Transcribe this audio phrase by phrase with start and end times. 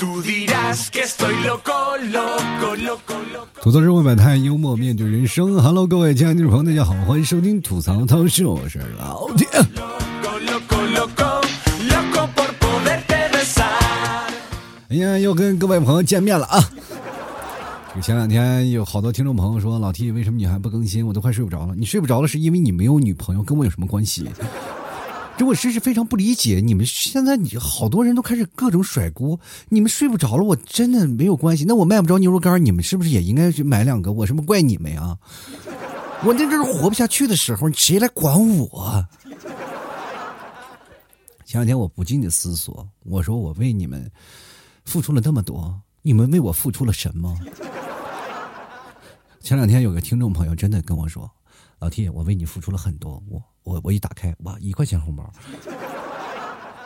[0.00, 0.22] 吐
[3.70, 5.62] 槽社会百态，幽默面对人生。
[5.62, 9.46] Hello，各位亲爱的听众朋友，大家好，欢迎收听吐槽涛秀，我是老铁。
[14.88, 16.64] 哎呀，又跟各位朋友见面了啊！
[18.00, 21.06] 前两天有好多听众朋友说，老 T 为什么你还不更新？
[21.06, 21.74] 我都快睡不着了。
[21.76, 24.26] 你睡不着了，是因为你没有女朋友，跟我有什么关系？
[25.40, 29.40] 这我真是非常不理解，你们现在你好多人都开始各种甩锅，
[29.70, 31.64] 你们睡不着了，我真的没有关系。
[31.64, 34.12] 那我卖不着牛肉干，你们是不是也应该去买两个？
[34.12, 35.16] 我什么怪你们呀？
[36.26, 39.02] 我那阵活不下去的时候，谁来管我？
[41.46, 44.12] 前两天我不禁的思索，我说我为你们
[44.84, 47.34] 付出了那么多，你们为我付出了什么？
[49.40, 51.30] 前两天有个听众朋友真的跟我说
[51.80, 53.42] ：“老 T，我为你付出了很多。”我。
[53.62, 55.32] 我我一打开，哇，一块钱红包，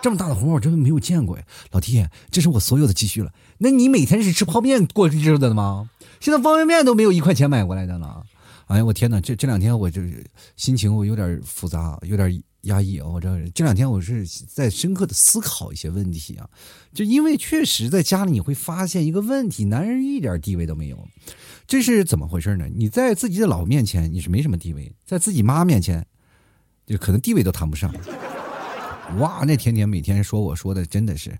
[0.02, 1.44] 这么大的红包我真的没有见过呀！
[1.70, 3.32] 老弟，这是我所有的积蓄了。
[3.58, 5.88] 那你每天是吃泡面过日子的吗？
[6.20, 8.22] 现在方便面都没有一块钱买过来的了。
[8.66, 9.20] 哎呀，我天哪！
[9.20, 10.02] 这这两天我就
[10.56, 13.06] 心情我有点复杂，有点压抑啊。
[13.06, 16.48] 我这这两天我是在深刻的思考一些问题啊。
[16.92, 21.08] 就因为确实在家里你会发现一个问题：男人一点地位都没有。
[21.66, 22.66] 这是怎么回事呢？
[22.74, 26.06] 你在自己的老婆面前你是没什么地位，在自己妈面前。
[26.86, 27.92] 就可能地位都谈不上，
[29.18, 29.44] 哇！
[29.46, 31.36] 那天天每天说我说的真的是，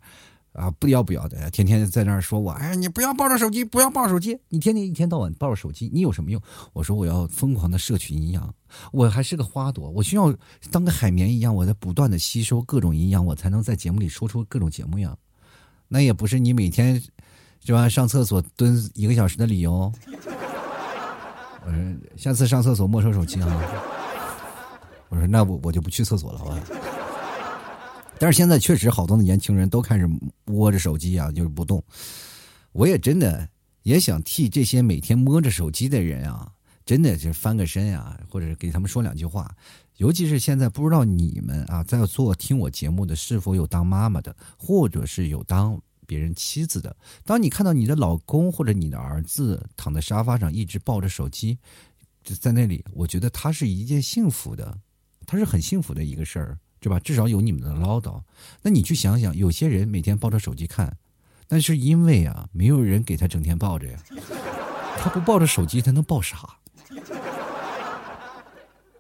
[0.53, 6.41] 啊，不要不要的，天天在那儿说我，哎，你不要抱着手机，不要抱手机，你天天一天到晚抱着手机，你有什么用？
[6.73, 8.55] 我说我要疯狂的摄取营养，
[8.93, 10.35] 我还是个花朵，我需要
[10.71, 15.17] 当个海绵一样，我在不断的吸收各种营养，我才能在节目里说出各种节目呀。
[15.89, 17.03] 那也不是你每天
[17.65, 17.89] 是吧？
[17.89, 19.93] 上厕所蹲一个小时的理由。
[21.67, 21.79] 我说
[22.17, 24.04] 下次上厕所没收手机啊。
[25.15, 26.61] 我说那我我就不去厕所了，好吧？
[28.19, 30.09] 但是现在确实好多的年轻人都开始
[30.45, 31.81] 摸着手机啊，就是不动。
[32.73, 33.49] 我也真的
[33.85, 36.51] 也想替这些每天摸着手机的人啊，
[36.85, 39.55] 真的是翻个身啊，或者是给他们说两句话。
[39.99, 46.97] 尤其是现在不知道你们啊，在做听我节目的是否有当妈妈的，或者是有当别人妻子的。
[47.25, 51.57] 当你看到你的老公或者你的儿子躺在沙发上一直抱着手机，
[52.25, 54.77] 就在那里，我觉得他是一件幸福的。
[55.27, 57.01] 他是很幸福的一个事儿，对吧？
[57.01, 58.23] 至少有你们的唠叨。
[58.63, 60.97] 那你去想想，有些人每天抱着手机看，
[61.49, 63.99] 那是因为啊，没有人给他整天抱着呀。
[64.99, 66.39] 他不抱着手机，他能抱啥？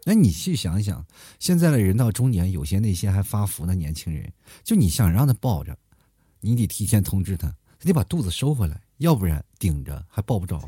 [0.04, 1.06] 那你去想想，
[1.38, 4.30] 现在的人到中年，有些那些还发福的年轻人，
[4.62, 5.76] 就你想让他抱着，
[6.40, 7.48] 你得提前通知他，
[7.78, 10.60] 他得把肚子收回来，要不然顶着还抱不着。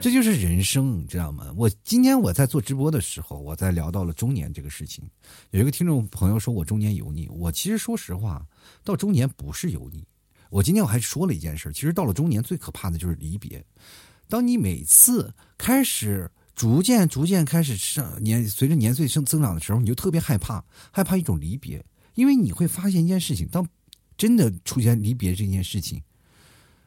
[0.00, 1.52] 这就是人生，你知道吗？
[1.56, 5.08] 我今天我在做直播的时候，我在聊到了中年这个事情。
[5.50, 8.44] 有一个听众朋友说我中年油腻，我其实说实话，
[8.82, 10.04] 到中年不是油腻。
[10.50, 13.64] 我今天我还说了一件事，其实到了中年最可怕的就是离别。
[14.28, 23.64] 当你每次开始逐渐逐渐开始上年，随着年岁增增长的时候，你就特别害怕，害怕一种离别，因为你会发现一件事情：当
[24.16, 26.02] 真的出现离别这件事情，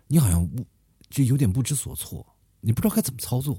[0.07, 0.65] 你好像不
[1.09, 2.25] 就有点不知所措。
[2.65, 3.55] 你不知道该怎么操作，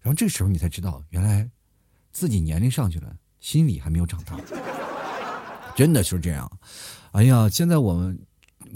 [0.00, 1.48] 然后这个时候你才知道，原来
[2.10, 4.36] 自己年龄上去了，心理还没有长大，
[5.76, 6.50] 真的是这样。
[7.12, 8.18] 哎呀，现在我们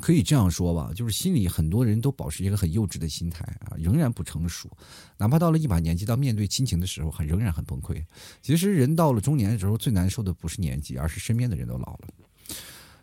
[0.01, 4.71] 可以这样说吧，就是心里很多人都保持一个很幼稚的心态啊，仍然不成熟，
[5.17, 8.01] 哪怕到了一把年纪，到面对亲情的时候，还仍然很崩溃。
[8.41, 12.09] 其实人到了中年的时候，最难受的不是年纪，而是身边的人都老了。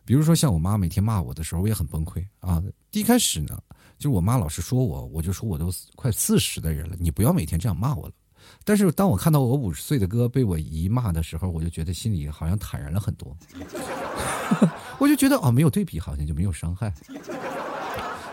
[0.06, 2.64] 比如说像我妈每天骂我的时候，我也很崩溃啊。
[2.92, 3.62] 一开始呢。
[3.98, 8.14] 就是我妈老是说我，我就说我都快四十的人了，你不要每天这样骂我了。
[8.64, 13.36] 但是当我看到我五十岁的哥被我姨骂的时候，我就觉得心里好像坦然了很多。
[15.00, 16.94] 我就觉得哦，没有对比好像就没有伤害。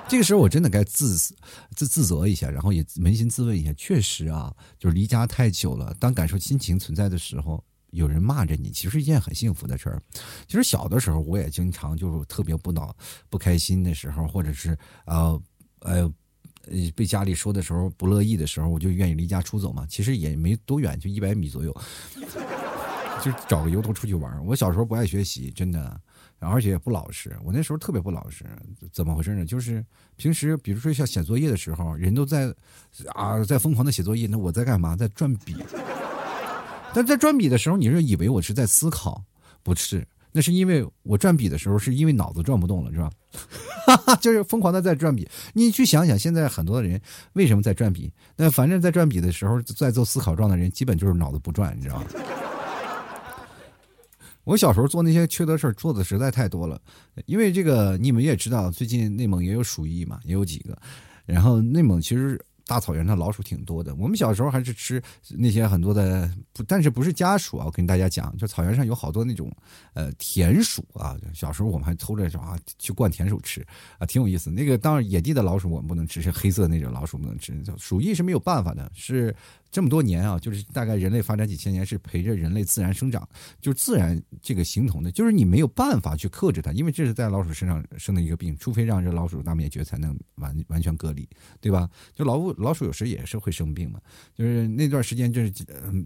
[0.09, 7.63] 这个时候我真的该自自自责一下，然后也扪心自问一下，确实啊，就是离家太久了，当感受亲情存在的时候。
[7.93, 10.03] 有人骂着你，其实是一件很幸福的事儿。
[10.49, 12.97] 其实小的时候，我也经常就是特别不恼、
[13.29, 15.39] 不开心的时候，或者是呃
[15.85, 16.13] 呃
[16.67, 19.87] 呃被家里说的时候不乐意的时候，我就愿意离家出走嘛。
[19.89, 21.77] 其实也没多远，就一百米左右，
[23.23, 24.45] 就找个由头出去玩。
[24.47, 26.01] 我小时候不爱学习，真的，
[26.39, 27.37] 而且也不老实。
[27.45, 28.45] 我那时候特别不老实，
[28.93, 29.45] 怎么回事呢？
[29.45, 29.85] 就是
[30.17, 32.55] 平时比如说像写作业的时候，人都在
[33.15, 34.97] 啊在疯狂的写作业，那我在干嘛？
[34.97, 35.57] 在转笔。
[36.95, 39.25] 但在转笔的时候，你是以为我是在思考，
[39.63, 40.07] 不是？
[40.33, 43.11] 那是因为我转笔的时候，是因为脑子转不动了，是吧？
[44.21, 45.29] 就是疯狂的在转笔。
[45.53, 47.01] 你去想想，现在很多的人
[47.35, 48.13] 为什么在转笔？
[48.37, 52.07] 那反正在转笔的时候，在做思考状的人，基本就是脑子不转，你知道吗？
[54.45, 56.81] 我小时候做那些缺德事儿做的实在太多了，
[57.27, 60.77] 因为这个你们也知道，最近内蒙也有鼠疫嘛，也有几个，
[61.27, 62.41] 然后内蒙其实。
[62.73, 67.67] 大草原上老鼠挺多的，我们小时候还是吃那些很多的，不，但是不是家鼠啊？
[67.67, 69.55] 我跟大家讲，就草原上有好多那种，
[69.93, 71.15] 呃，田鼠啊。
[71.35, 73.61] 小时候我们还偷着啊去灌田鼠吃
[73.99, 74.51] 啊，挺有意思。
[74.51, 77.53] 那个当然野地的老鼠我们不能吃，是黑色那种老鼠不能吃。
[77.77, 79.37] 鼠疫是没有办法的，是。
[79.73, 83.27] 这么多年啊，就是大概人类发展几千年是陪着人类自然生长，
[83.59, 91.27] 就是自然这个形同的，就是你没有办法去克制它，因为这是在老鼠身上生的一个病，除非让这老鼠大灭绝才能完完全隔离，
[91.59, 91.89] 对吧？
[92.15, 93.99] 就老鼠老鼠有时也是会生病嘛，
[94.35, 95.51] 就是那段时间就是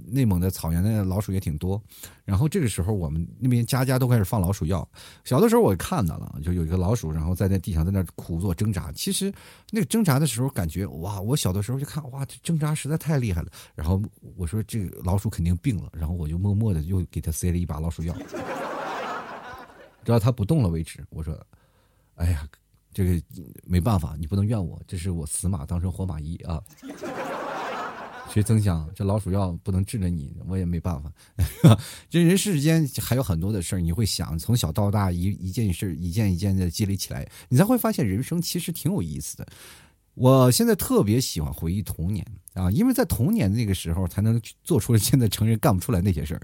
[0.06, 1.82] 内蒙的草原的老鼠也挺多，
[2.24, 4.88] 然后这个时候我们那边家家都开始放老鼠药。
[5.24, 9.32] 小的时候我看到了，就有一个老鼠，然后在那地上在那苦做挣扎，其实
[9.72, 13.50] 那个挣扎的时候感觉哇，我小的时候就看哇，这挣扎实在太厉害了。
[13.74, 14.02] 然后
[14.36, 18.14] 我说这个老鼠肯定病了，然后我就默默的又给他塞了一把老鼠药，
[20.04, 21.04] 直到他不动了为止。
[21.10, 21.38] 我说
[22.16, 22.48] ：“哎呀，
[22.92, 23.22] 这个
[23.64, 26.62] 没办法，你不能怨我，这是我死马当成活马医啊。
[28.32, 31.10] ”谁曾想这老鼠药不能治了你，我也没办法。
[32.10, 39.46] 这人世间还有很多的事儿，你会想从小到大一一件事一件一件的积累起来，你才会发现人生其实挺有意思的。
[40.16, 46.40] 我现在特别喜欢回忆童年啊，因为在童年那个时候才能做出现在成人干不出来那些事儿，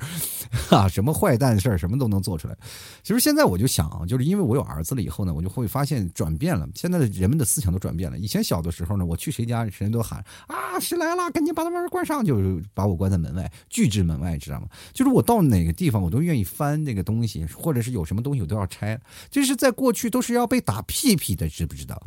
[0.76, 2.54] 啊，什么坏蛋事儿什么都能做出来。
[3.02, 6.68] 其实现在我就想，就是因为我有儿子了以后呢，我就会发现转变了。
[6.74, 8.18] 现在的人们的思想都转变了。
[8.18, 14.68] 以前小的时候呢，我去谁家，谁都喊啊，谁来了，赶紧把他门关上，就是把我关在门外，拒之门外，知道吗？
[14.92, 19.00] 就是我到哪个地方，我都愿意翻那个东西，或者是有什么东西我都要拆。
[19.30, 22.02] 这是在过去都是要被打屁屁的，知不知道？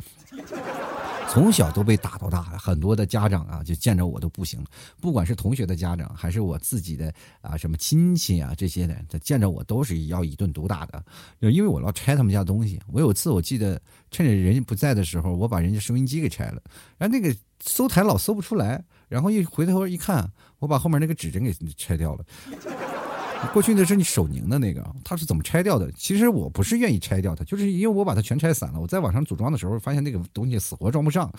[1.36, 4.58] 从小都被打到大，很多的家长啊，就见着我都不行。
[5.02, 7.12] 不管是同学的家长，还是我自己的
[7.42, 11.04] 啊，什么亲戚啊这些的，他见着我都是要一顿毒打的，
[11.38, 12.80] 就因为我老拆他们家东西。
[12.90, 13.78] 我有次我记得
[14.10, 16.62] 趁着人家不在的时候，我把人家收音机给拆了，
[16.96, 22.24] 然后那个搜台老搜不出来，然后一回头一看，我把后面那个指针给拆掉了。
[23.52, 25.90] 过去的是你手拧的那个，它是怎么拆掉的？
[25.92, 28.80] 其实我不是愿意拆掉它，就是因为我把它全拆散了。
[28.80, 31.32] 我在网上组装的时候，发现那个东西死活装不上，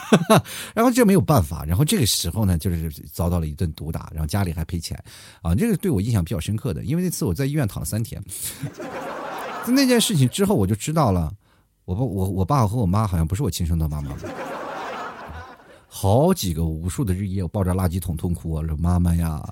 [0.74, 1.64] 然后这没有办法。
[1.64, 5.02] 然后这个时候呢，就是遭到了一顿毒打，然后家里还赔钱
[5.40, 5.54] 啊。
[5.54, 8.22] 这个对我印象比较深刻的，因为那次我在医院躺了三天。
[9.64, 11.32] 在 那件事情之后，我就知道了，
[11.84, 14.14] 我爸我我爸和我妈好像不是我亲生的妈妈。
[15.88, 19.42] 好几个无数的日夜，我抱着垃圾桶痛哭啊，说妈妈呀。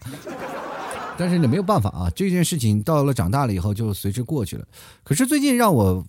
[1.17, 4.65] 但是你没有办法啊，这件事情到了长大了以后就随之过去了。
[5.03, 6.05] 可是最近让我，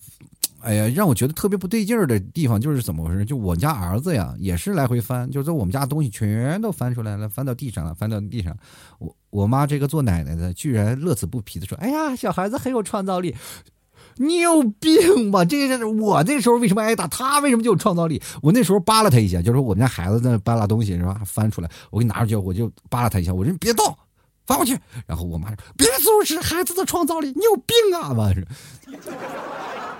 [0.62, 3.24] 哎呀，让我觉得特别不对劲儿的地方就是怎么回事？
[3.24, 8.56] 就我家儿子呀，也是来回翻，就是我们家东西全都翻出来了，翻到地上了，翻到地上。
[9.00, 13.36] 我我妈这个做奶奶的居然乐此不疲的说：“哎呀，小孩子很有创造力。”
[14.18, 15.44] 你有病吧？
[15.44, 17.06] 这个我那时候为什么挨打？
[17.08, 18.22] 他为什么就有创造力？
[18.42, 21.22] 我那时候扒拉他一下，就是我们家孩子在那扒拉东西是吧？
[21.26, 23.86] 翻出来，我给你拿出去，我就扒拉他一下，我说别动。
[24.46, 28.46] 放过去，然后我妈说：“别阻止孩子的创造力，你有病啊！”妈是，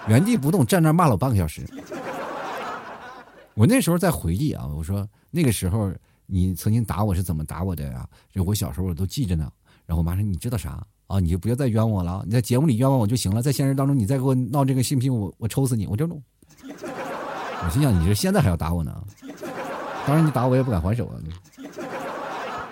[0.08, 1.68] 原地不动站那骂了我半个小时。
[3.56, 5.92] 我那时候在回忆啊，我说那个时候
[6.26, 8.08] 你曾经打我是怎么打我的呀？
[8.32, 9.52] 就我小时候我都记着呢。
[9.86, 11.20] 然后我妈说：“你知道啥啊？
[11.20, 15.88] 你就不要再冤枉我了，你在节目里冤枉我就行了，在现实当中你再给我闹这个，信不信我我抽死你？
[15.88, 16.22] 我就弄。”
[16.62, 18.94] 我心想：“你这现在还要打我呢？
[20.06, 21.18] 当然你打我也不敢还手啊。”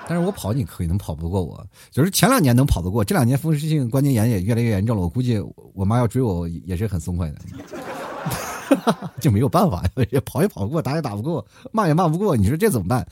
[0.07, 5.39] 但是我跑你可能跑不过我，就是前两年能跑得过，这两年风湿性关节炎也越来越严重了，我估计
[5.73, 7.37] 我妈要追我也是很松快的。
[9.19, 13.05] 就没有办法，也跑也跑不过，打也打不过，骂也骂不过，你说这怎么办？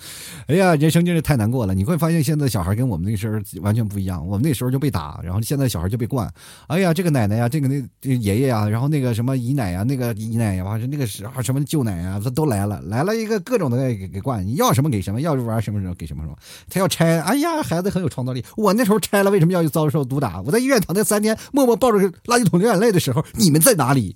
[0.48, 1.74] 哎呀，人生真是太难过了。
[1.74, 4.26] 你会发现现在小孩跟我们那时候完全不一样。
[4.26, 6.32] 我们那时候就被打，然后现在小孩就被惯。
[6.68, 14.46] 哎呀，这个奶奶呀，这个那爷爷呀，然后那个什么姨奶呀，那个姨奶呀，完是那个时候什么舅奶呀，他都来了，来了一个各种的给给惯。
[14.46, 16.36] 你要什么给什么，要玩什么什么给什么什么。
[16.70, 18.44] 他要拆，哎呀，孩子很有创造力。
[18.56, 20.42] 我那时候拆了，为什么要去遭受毒打？
[20.42, 24.16] 我在医院躺那三天，默默抱着垃圾桶流眼泪的时候，你们在哪里？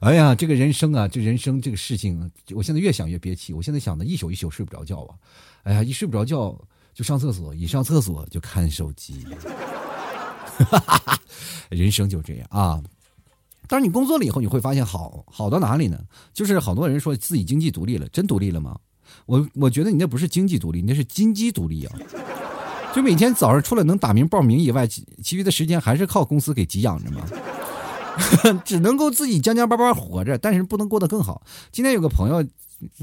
[0.00, 3.52] 哎呀，这个人生啊，这人生这个事情，我现在越想越憋气。
[3.52, 5.14] 我现在想的一宿一宿睡不着觉啊！
[5.64, 6.56] 哎呀，一睡不着觉
[6.94, 9.26] 就上厕所，一上厕所就看手机。
[11.70, 12.82] 人生就这样啊！
[13.68, 15.98] 但是你工作了以后，你会发现好好到哪里呢？
[16.32, 18.78] 就是好多人说自己经济独立了，真独立了吗？
[19.24, 21.98] 我我觉得你那不是经济独立，那是金鸡独立啊！
[22.94, 27.26] 就每天早上除了能打名报名以外，其其余的时间还是靠公司给给养着嘛。
[28.64, 31.42] 只能够自己将将巴巴活着，但是不能过得更好。
[31.72, 32.44] 今天有个朋友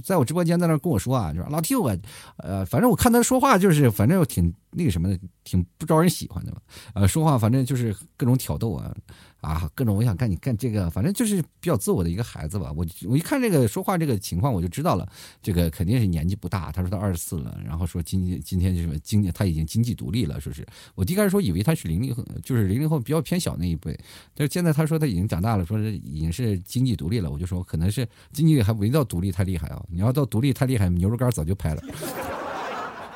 [0.03, 1.95] 在我直播间在那跟我说啊，就说老 T 我，
[2.37, 6.57] 呃，反正我看他说话就是反正挺那个什么的，挺不招人喜欢的嘛，
[6.95, 8.95] 呃，说话反正就是各种挑逗啊。
[9.43, 12.71] 啊，各种我想干你干这个，反正就是比较自我的一个孩子吧。
[12.73, 15.05] 我我一看这个说话这个情况，我就知道了，
[15.41, 16.71] 这个肯定是年纪不大。
[16.71, 20.65] 他说他二十四了，然后说今今天就是经济他已经经济独立了，说是
[20.95, 23.93] 我第一开始说以为他是零零后，就是零零后比较偏小那一辈，
[24.33, 27.29] 但是现在他说他已经长大了，说是已经是经济独立了。
[27.29, 31.83] 我就说可能是经济还没到独立太厉害啊，你要到独立太厉害，牛肉干早就拍了，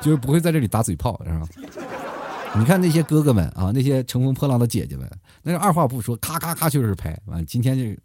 [0.00, 1.48] 就是不会在这里打嘴炮，是吧？
[2.58, 5.08] 你看那些哥哥们啊，那些乘风破浪的姐姐们，
[5.42, 7.16] 那是二话不说，咔咔咔就是拍。
[7.26, 8.00] 完，今天就，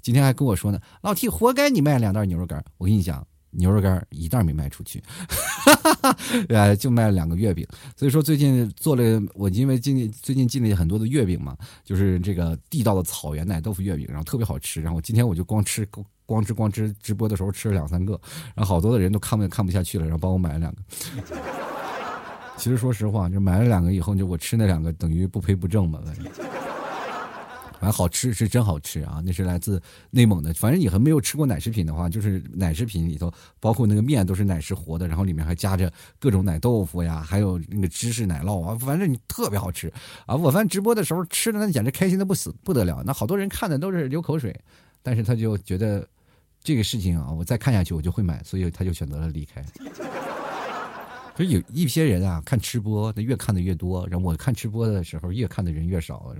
[0.00, 2.64] 今天还跟我说呢，老 T 活该你卖两袋牛肉干。
[2.78, 6.16] 我跟你讲，牛肉干一袋没卖出去，哈哈哈
[6.48, 7.66] 呃，就卖了两个月饼。
[7.94, 14.80] 所以说最近做了，我因为进最近进了很多的月饼嘛，就是这个地道的草原奶豆腐月饼，然后特别好吃。
[14.80, 15.86] 然后今天我就光吃
[16.26, 18.20] 光吃光吃，直播的时候吃了两三个，
[18.54, 20.82] 然后好多的人都看不看不下去了，然后帮我买了两个。
[22.56, 26.00] 其实说实话，就买了两个以后，就我吃那两个等于不赔不挣嘛。
[26.04, 29.20] 反正，好吃是真好吃啊！
[29.24, 30.54] 那是来自内蒙的。
[30.54, 39.92] 反正你还没有吃过奶食品的话，就是奶食品里头包括那个面都是奶食活的，然后里面还夹着各种奶豆腐呀，还有那个芝士奶酪啊，反正你特别好吃
[40.26, 40.36] 啊！
[40.36, 44.56] 我反正直播的时候吃的那简直开心的不死不得了，那好多人看的都是流口水，
[45.02, 46.06] 但是他就觉得
[46.62, 49.64] 这个事情啊，我再看下去我就会买，所以他就选择了离开。
[51.36, 54.06] 所以有一些人啊，看吃播，他越看的越多。
[54.08, 56.34] 然后我看吃播的时候，越看的人越少。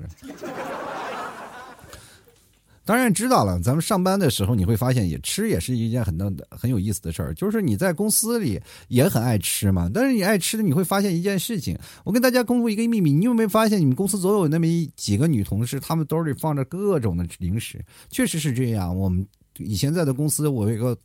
[2.85, 7.33] 当然知道了，咱们上班的时候，你会发现也吃也是一件很的很有意思的事儿。
[7.35, 11.79] 就是你在公司里也很爱吃嘛，但是你爱吃的，你会发现一件事情。
[12.05, 17.85] 我跟大家公布一个秘密，你有没有发现，你们公司总有那么一几个女同事，她们兜里放着各种的零食？
[18.11, 19.27] 确实是这样，我们。
[19.59, 20.97] 以前在的公司，我有一个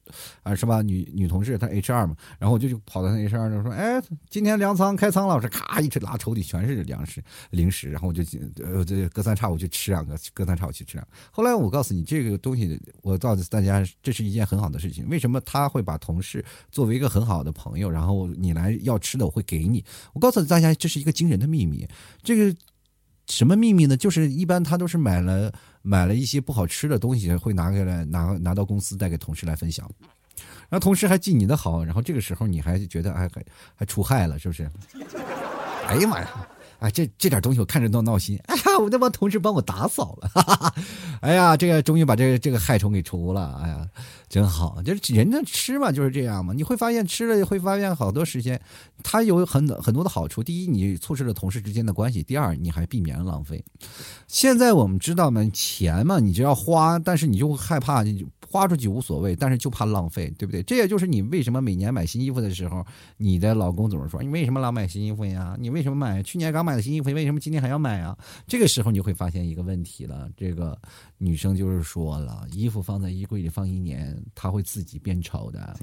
[0.44, 0.82] 啊，是吧？
[0.82, 8.24] 女女同事，她 H R 嘛，然后我就就跑到她 H R 那说：“哎，今天粮仓开仓了。”我说：“咔，一直拉抽屉全是粮食零食。”然后我就
[8.63, 11.12] 呃，这隔三差五去吃两个，隔三差五去吃两个。
[11.32, 15.08] 后来我告诉你，这个东西，我告诉大家，这是一件很好的事情。
[15.10, 17.89] 为什么他会把同事作为一个很好的朋友？
[17.89, 19.84] 然后你来要吃的，我会给你。
[20.13, 21.88] 我告诉大家，这是一个惊人的秘密。
[22.24, 22.56] 这个
[23.27, 23.98] 什么秘密呢？
[23.98, 25.54] 就是一般他都是买了。
[25.88, 29.89] 买了一些不好吃的东西，会拿过来拿拿到公司带给同事来分享，
[30.70, 33.41] 然后同事还记你的好，然后这个时候你还觉得哎还
[33.74, 34.70] 还出害了，是不是？
[35.88, 36.48] 哎呀妈呀！
[36.80, 38.40] 哎，这这点东西我看着都闹心。
[38.46, 40.76] 哎呀，我那帮同事帮我打扫了，哈 哈
[41.22, 43.60] 哎呀，这个终于把这个这个害虫给除了。
[43.64, 43.88] 哎呀，
[44.30, 46.54] 真好，就是人家吃嘛就是这样嘛。
[46.54, 48.60] 你会发现吃了会发现好多时间，
[49.04, 50.44] 它有很很多的好处。
[50.44, 53.64] 第一，你促使了同事之间的关系；第二，你还避免了浪费。
[54.28, 58.26] 现在我们知道嘛，钱嘛，你就要花，但是你就害怕你。
[58.50, 60.64] 花出去无所谓，但是就怕浪费，对不对？
[60.64, 62.82] 这也就是你为什么每年买新衣服的时候，
[63.18, 65.58] 你的老公总是说你为什么老买新衣服呀？
[65.60, 68.18] 你为什么买去年刚买的新衣服，为什么今天还要买啊？
[68.46, 70.78] 这个时候你就会发现一个问题了，这个
[71.18, 75.80] 女生就是说了，衣服放在衣柜里放一年，它会自己变丑的，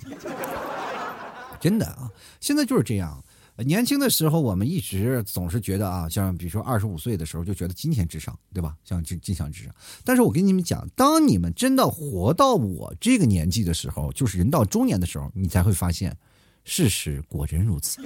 [1.58, 2.10] 真的啊！
[2.40, 3.24] 现在就是这样。
[3.58, 8.76] 年轻的时候，我们一直总是觉得啊，像比如说二十五岁的时候，就觉得金钱至上，对吧？
[8.84, 9.72] 像金金钱至上。
[10.04, 16.16] 但是我跟你们讲，当你们真的活到我这个年纪的时候，就是人到中年的时候，你才会发现，
[16.64, 18.02] 事实果真如此。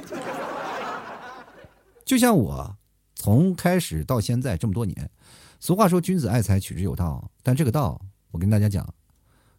[2.08, 2.74] 就像我
[3.14, 5.10] 从开始到现在这么多年，
[5.60, 7.30] 俗话说君子爱财，取之有道。
[7.42, 8.00] 但这个道，
[8.30, 8.88] 我跟大家讲，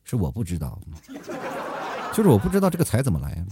[0.03, 0.81] 是我不知道，
[2.11, 3.45] 就是我不知道这个财怎么来。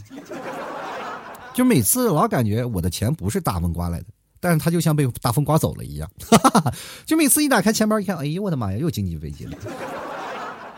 [1.54, 4.08] 就每次老感觉我的钱不是大风刮来的，
[4.40, 6.10] 但是他就像被大风刮走了一样。
[7.06, 9.56] 就每次一打开钱包一看，哎呦我的妈呀，又经济危机了。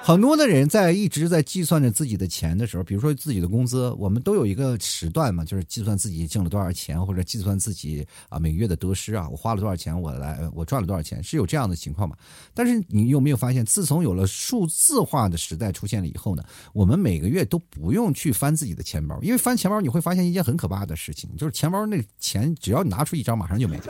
[0.09, 12.15] 很多的人在一直在计算着自己的钱的时候，比如说自己的工资，我们都有一个时段嘛，就是计算自己挣了多少钱，或者计算自己啊每个月的得失啊，我花了多少钱，我来我赚了多少钱，是有这样的情况嘛？
[12.55, 23.83] 但是你有没有发现，自从有了数字化的时代出现了以后呢，我们每个月都不用去翻自己的钱包，因为翻钱包你会发现一件很可怕的事情，就是钱包那钱只要你拿出一张，马上就没了。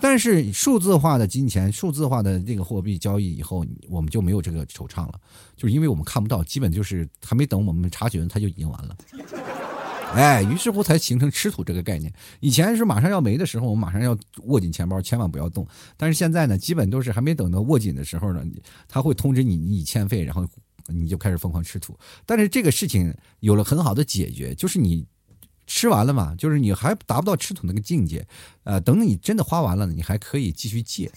[0.00, 5.20] 但是数字化的金钱、数字化的这个货币交易以后，我们就没有这个惆怅了，
[5.56, 8.96] 就是因为我们看不到，基本就是还没等我们察觉，它就已经完了。
[10.14, 12.12] 哎，于是乎才形成吃土这个概念。
[12.40, 15.66] 以前是马上要没的时候，我们马上要握紧钱包，千万不要动。
[15.96, 18.44] 但是现在呢，基本都是还没等到握紧的时候呢，
[18.86, 20.46] 他会通知你你已欠费，然后
[20.86, 21.98] 你就开始疯狂吃土。
[22.26, 25.06] 但是这个事情有了很好的解决，就是你。
[25.66, 28.26] 吃完了嘛，就是你还达不到吃土那个境界，
[28.64, 31.10] 呃，等你真的花完了，你还可以继续借。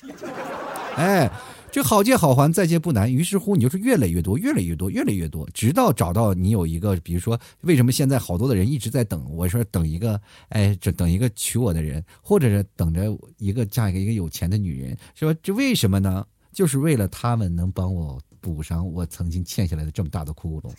[0.96, 1.32] 哎。
[1.70, 3.14] 这好借好还，再借不难。
[3.14, 9.30] 于是乎，你就是越累越多，越来越多，越来越多，直到找到你有一个，比如说，为什么现在好多的人一直在等？
[9.36, 15.40] 我说等一个，哎，这等一个娶我的人，或者是等着一个嫁给一个有钱的女人，是吧？
[15.44, 16.26] 这为什么呢？
[16.52, 20.72] 就是为了他们能帮我补上我曾经欠下来的这么大的窟窿。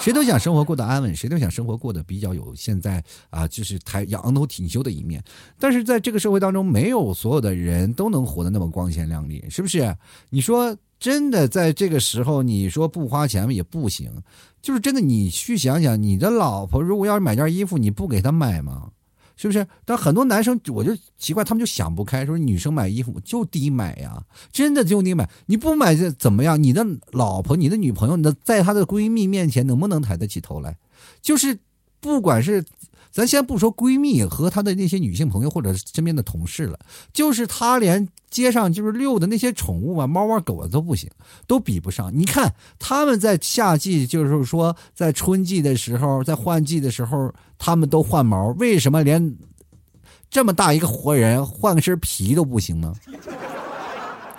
[0.00, 5.22] 谁都想生活过得安稳，谁都想生活过得比较有现在啊，就是抬仰头挺胸的一面。
[5.58, 9.94] 但是在这个社会当中，没有所有的人都能活得那么光鲜亮丽，是不是？
[10.30, 14.10] 你说真的，在这个时候，你说不花钱也不行。
[14.62, 18.90] 就是真的，你去想想，你的老婆如果要是买件衣服，你不给她买吗？
[19.40, 19.66] 是不是？
[19.86, 26.62] 但很多男生我就奇怪，他们就想不开，说女生买衣服就得买呀，真的就得买，你不买这怎么样？
[26.62, 30.76] 你的老婆、你的女朋友，那在她的闺蜜面前能不能抬得起头来？
[31.22, 31.58] 就是
[32.00, 32.64] 不管是。
[33.10, 36.78] 咱先不说闺蜜和她的那些女性朋友或者身边的同事了，
[37.12, 41.10] 就是她连街上就是遛的那些宠物啊，猫啊狗啊都不行，
[41.46, 42.10] 都比不上。
[42.16, 49.36] 你看他们在夏季，就是说在春季的时候，在换季的时候，他们都换毛，为什么连
[50.30, 52.94] 这么大一个活人换个身皮都不行呢？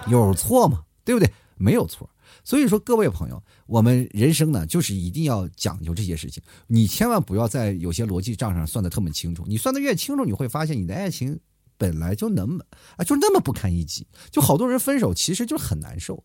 [0.08, 0.80] 有错吗？
[1.04, 1.30] 对不对？
[1.58, 2.10] 没有错。
[2.44, 6.42] 所以说，各位朋友，我们人生呢，就是一定要讲究这些事情。
[6.68, 9.44] 你千万不要在有些逻辑账上算的特别清楚。
[9.48, 11.40] 你算的越清楚，你会发现你的爱情
[11.78, 12.64] 本来就那么
[12.98, 14.06] 啊，就那么不堪一击。
[14.30, 16.24] 就好多人分手，其实就很难受。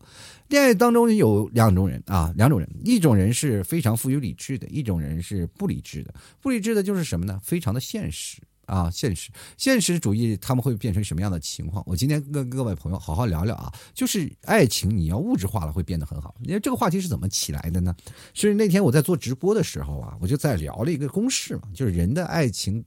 [0.49, 6.13] 恋爱当中有两种人啊，两种人，一种人是非常富有理智的，一种人是不理智的。
[6.41, 7.39] 不理智的就是什么呢？
[7.43, 8.41] 非常的现实。
[8.67, 11.81] 啊，现实现实主义他们会变成什么样的情况？
[11.87, 16.35] 我今天跟各位朋友好好聊聊啊，就是爱情你要物质化了会变得很好。
[16.43, 17.95] 因为这个话题是怎么起来的呢？
[18.33, 22.83] 是那天我在做直播的时候啊，我就在聊了一个公式嘛，就是人的爱情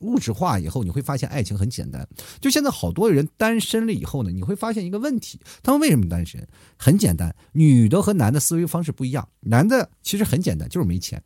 [0.00, 2.06] 物质化以后，你会发现爱情很简单。
[2.38, 6.46] 就现在好多人单身了以后呢，你会发现一个问题，他们为什么单身？
[6.76, 9.26] 很简单，女的和男的思维方式不一样。
[9.40, 11.18] 男的其实很简单，就是没钱；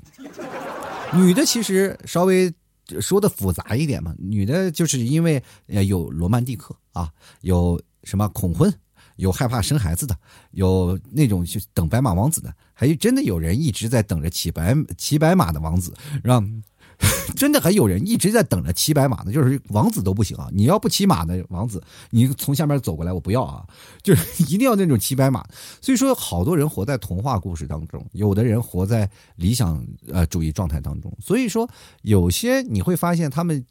[1.13, 2.55] 女的其实稍微。
[3.01, 5.43] 说的复杂一点嘛，女的就是因为
[5.87, 8.73] 有罗曼蒂克啊，有什么恐婚，
[9.17, 10.17] 有害怕生孩子的，
[10.53, 16.63] 有那种就等白马王子的，还真的有人一直在等着骑白骑白马的王子，让。
[17.37, 20.49] 真的还有人一直在等着骑白马呢，就是王子都不行啊！
[20.53, 21.81] 你要不骑马的王子，
[22.11, 23.65] 你从下面走过来，我不要啊！
[24.03, 25.47] 就是 一定要那种骑白马。
[25.81, 31.17] 所以说，好多人活在童话故事当中，有的人活在理想呃主义状态当中。
[31.21, 31.69] 所以说，
[32.03, 33.65] 有些你会发现，他们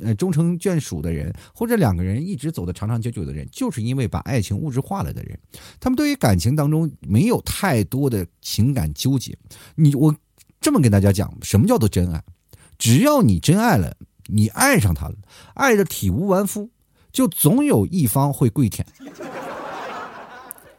[0.00, 5.38] 呃终成眷属的人，或者两个人一直走的长长久久的人，就是因为把爱情物质化了的人。
[5.78, 9.38] 他们对于感情当中没有太多的情感纠结。
[9.76, 10.12] 你我
[10.60, 12.20] 这么跟大家讲，什么叫做真爱？
[12.78, 15.14] 只要你真爱了，你爱上他了，
[15.54, 16.70] 爱的体无完肤，
[17.12, 18.86] 就总有一方会跪舔。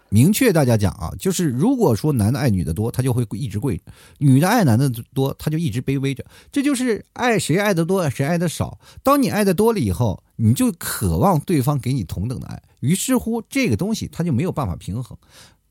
[0.10, 3.78] 明确大家讲啊，就是如果说男的爱女的多，他就会一直跪；
[4.20, 6.24] 女的爱男的多，他就一直卑微着。
[6.52, 8.80] 这就是爱谁爱的多，谁爱的少。
[9.04, 15.18] 当你爱的多了以后，你就渴望对方给你同等的爱，于是乎这个东西他就没有办法平衡。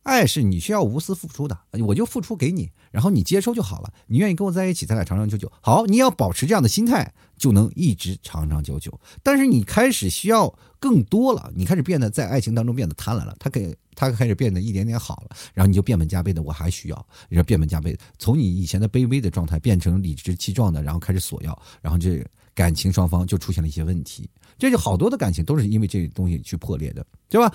[0.04, 3.92] 爱是你需要无私付出的，我就付出给你，然后你接收就好了。
[4.06, 5.50] 你愿意跟我在一起，咱俩长长久久。
[5.62, 9.00] 好，你要保持这样的心态，就能一直长长久久。
[9.22, 22.22] 但是你开始需要更多了，你开始变得在爱情当中变得贪婪了，他给他开始变得一点点好了，然后你就变本加厉的，我还需要，你说变本加厉，从你以前的卑微的状态变成理直气壮的，然后开始索要，然后这
[22.54, 24.28] 感情双方就出现了一些问题。
[24.58, 27.52] 这就好多的感情都是因为这东西去破裂的，对吧？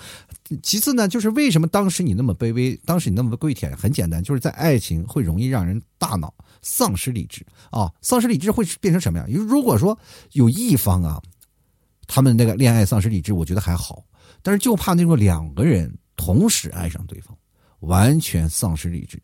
[0.62, 3.76] 其次呢，就是为什么当时你那么卑微，当时你那么跪舔？
[3.76, 6.32] 很简单，就是在爱情会容易让人大脑
[6.62, 9.28] 丧失理智啊，丧失理智会变成什么样？
[9.28, 9.98] 如果说
[10.32, 11.20] 有一方啊，
[12.06, 14.04] 他们那个恋爱丧失理智，我觉得还好，
[14.42, 17.36] 但是就怕那种两个人同时爱上对方，
[17.80, 19.22] 完全丧失理智，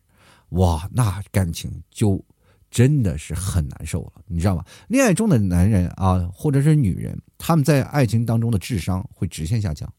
[0.49, 2.23] 哇，那感情就。
[2.69, 4.63] 真的是很难受了，你知道吗？
[4.87, 9.91] 恋爱中的男人啊，或者是女人，他们在爱情当中的智商会直线下降。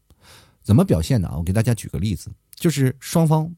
[0.61, 1.33] 怎么表现呢？
[1.35, 3.51] 我给大家举个例子，就是双方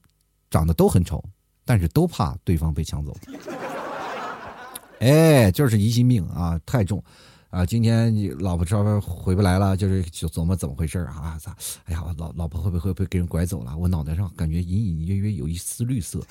[0.49, 1.23] 长得都很丑，
[1.65, 3.15] 但是都怕对方被抢走。
[4.99, 7.03] 哎，就是疑心病啊，太重
[7.49, 7.65] 啊！
[7.65, 11.37] 今天你老婆稍微回不来了，就是就琢磨怎么回事啊？
[11.41, 11.55] 咋？
[11.85, 13.75] 哎呀，老老婆会不会被给人拐走了？
[13.75, 16.21] 我脑袋上感觉隐隐约约有一丝绿色。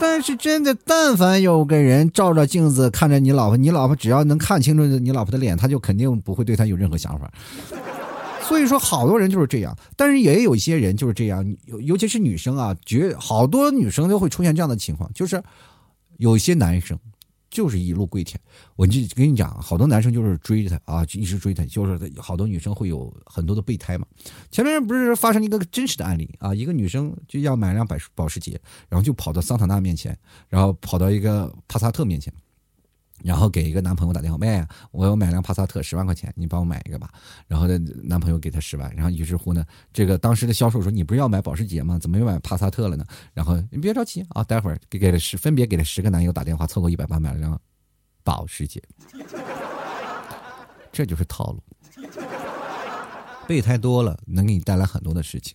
[0.00, 7.30] 但是真的，但凡有个人照着镜子看着你老婆，你老婆只要能看清楚你老婆的脸，他就肯定不会对他有任何想法。
[8.42, 9.76] 所以说，好多人就是这样。
[9.96, 15.40] 但是也有一些人就是这样，尤尤其是女生啊，绝好多女生都会出现这样的情况，就是
[16.16, 16.98] 有些男生
[17.50, 18.40] 就是一路跪舔。
[18.76, 24.06] 我就跟你讲，好多男生就是追着她啊，就一直追她，就是好多女生会有很多的备胎嘛。
[24.50, 30.16] 前面不是发生一个真实的案例啊，一个女生就要买辆保保时捷，然后就跑到桑塔纳面前，
[30.48, 32.32] 然后跑到一个帕萨特面前。
[33.22, 37.10] 然后给一个男朋友打电话，妹，我要买辆帕萨特，十万块钱，你帮我买一个吧。
[37.46, 41.98] 然后呢，男朋友给他十万，然后于是乎呢，这个当时的销售说：“你不是要买保时捷吗？
[41.98, 43.04] 怎么又买帕萨特了呢？”
[43.34, 47.60] 然后你别着急啊，待会儿给给了十，分别给了十个男友打电话，凑够一百八买了辆
[48.22, 48.82] 保时捷。
[50.92, 51.62] 这就是套路，
[53.46, 55.54] 备胎多了能给你带来很多的事情。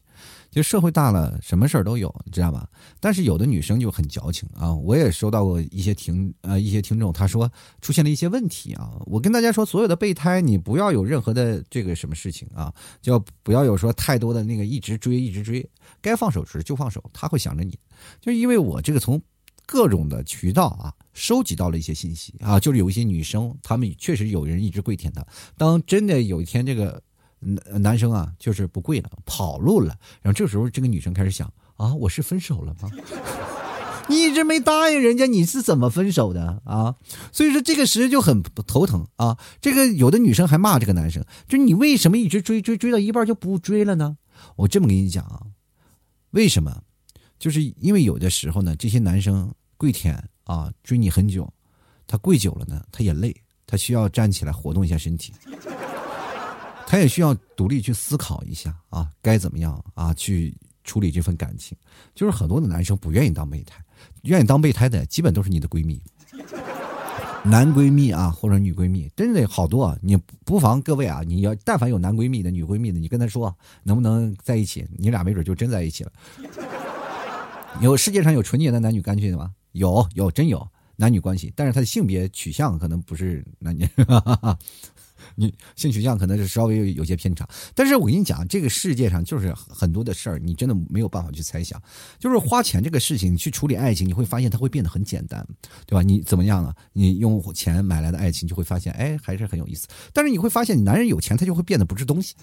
[0.49, 2.67] 就社会大了，什么事儿都有，你知道吧？
[2.99, 4.73] 但是有的女生就很矫情啊！
[4.73, 7.51] 我也收到过一些听呃一些听众，他说
[7.81, 8.93] 出现了一些问题啊。
[9.05, 15.69] 我跟大家说，所有的备胎，你不要有任何的这个什么事情啊，就不要有说太多的那个一直追一直追，
[16.01, 17.77] 该放手时就放手，他会想着你。
[18.21, 19.21] 就因为我这个从
[19.65, 25.25] 各种的渠道啊收集到了一些信息啊，就是有一些女生，她们确实有人一直跪舔她。
[25.57, 27.03] 当真的有一天这个。
[27.45, 29.95] 男男生啊，就是不跪了，跑路了。
[30.21, 32.89] 然后这时候，这个女生开始想啊，我是分手了吗？
[34.09, 36.95] 你一直没答应人家，你是怎么分手的啊？
[37.31, 39.37] 所以说这个时就很头疼啊。
[39.59, 44.17] 这个有的女生还骂这个男生，就你为什么一直追追追到一半就不追了呢？
[44.57, 45.41] 我这么跟你讲啊，
[46.31, 46.83] 为什么？
[47.39, 51.51] 就是因为有的时候呢，这些男生跪舔啊，追你很久，
[52.05, 55.33] 他跪久了呢，他也累，他需要站起来活动一下身体。
[56.87, 61.77] 他也需要独立去思考一下啊，该怎么样啊去处理这份感情。
[62.13, 63.83] 就是很多的男生不愿意当备胎，
[64.23, 66.01] 愿意当备胎的基本都是你的闺蜜、
[67.43, 69.83] 男闺蜜啊，或者女闺蜜，真的好多。
[69.83, 69.97] 啊。
[70.01, 76.11] 你不妨各位啊，你要但凡有男闺蜜的、女闺蜜的，你跟他说能不能在一起，你俩没准就真在一起了。
[77.81, 79.53] 有世界上有纯洁的男女关系的吗？
[79.73, 83.85] 有，有，真有男女关系，但是他的性别取向可能不是男女。
[85.35, 91.81] 你性取向可能是稍微有些偏差，但是我跟你讲，这个世界上就是很多的事儿，你真的没有办法去猜想。
[92.19, 95.45] 就是花钱这个事情，去处理爱情，你会发现它会变得很简单，
[95.85, 96.01] 对吧？
[96.01, 96.75] 你怎么样啊？
[96.93, 99.87] 你用钱买来的爱情，就会发现，哎，还是很有意思。
[100.13, 102.35] 但是你会发现，男人有钱，他就会变得不是东西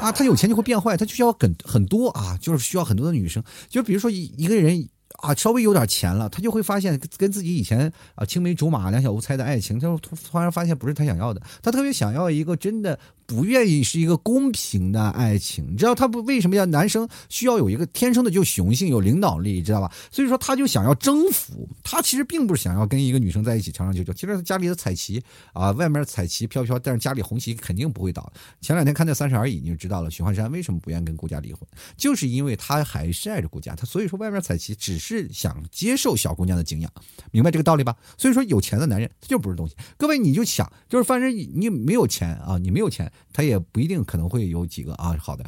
[0.00, 3.42] 啊，他有钱就会变坏，他就需要很很多啊，就是需要很多的女生。
[3.68, 4.88] 就比如说一一个人。
[5.18, 12.98] 啊，稍微有点钱了，他就会发现跟自己以前啊青梅竹马、两小无猜的爱情，他突突然发现不是他想要的，他特别想要一个真的。
[13.28, 19.92] 不愿意是一个公平的爱情，你知道他不为什么要男生需要有一个天生的就雄性有领导力，知道吧？
[20.10, 24.14] 所以说他就想要征服，他其实并不是想要跟一个女生在一起长长久久。
[24.14, 28.32] 其实家里的彩旗啊，外面彩旗飘飘，但是家里红旗肯定不会倒。
[28.62, 31.60] 前两天看那《三十而已》，你就知道了，许幻山为什么不愿意跟顾家离婚，
[31.98, 36.90] 就是因为他还是爱着顾家，他所以说外面彩旗只是想接受小姑娘的敬仰，
[37.30, 37.94] 明白这个道理吧？
[38.16, 39.76] 所以说有钱的男人他就不是东西。
[39.98, 43.12] 各位你就想，就是反正你没有钱啊，你没有钱。
[43.32, 45.44] 他也不一定可能会有几个啊，好的，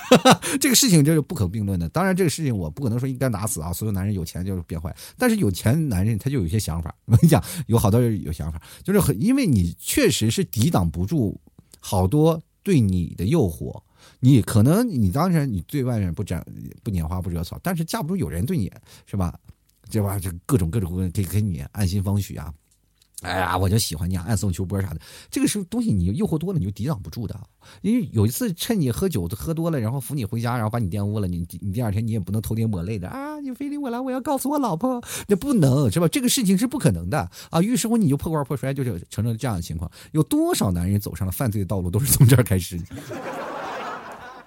[0.60, 1.88] 这个事情就是不可并论的。
[1.88, 4.94] 当然，这个事情我不可能说应该打死啊，所有男人有钱就是变坏。
[5.18, 11.40] 但是有钱男人他就有些想法， 我跟你讲，有好多人有想法，就是很因为你确实是抵挡不住
[11.80, 13.82] 好多对你的诱惑。
[14.20, 16.44] 你可能你当然你对外面不沾
[16.82, 18.72] 不拈花不惹草，但是架不住有人对你
[19.04, 19.38] 是吧？
[19.90, 20.18] 这吧？
[20.18, 22.52] 这各种各种给给你暗心方许啊。
[23.22, 25.00] 哎呀，我就喜欢你啊，暗送秋波啥的，
[25.30, 27.34] 这个时候东西，你诱惑多了，你就抵挡不住的。
[27.80, 33.40] 因为有一次趁你喝酒喝多了，然后扶你回家，然后把你玷污了，你你第二天你也不能偷天抹泪的啊！
[33.40, 36.06] 你非礼我了，我要告诉我老婆，那不能是吧？
[36.08, 37.62] 这个事情是不可能的啊！
[37.62, 39.90] 于是乎你就破罐破摔，就是成了这样的情况。
[40.12, 42.78] 有多少男人走上了犯罪的道路，都是从这儿开始。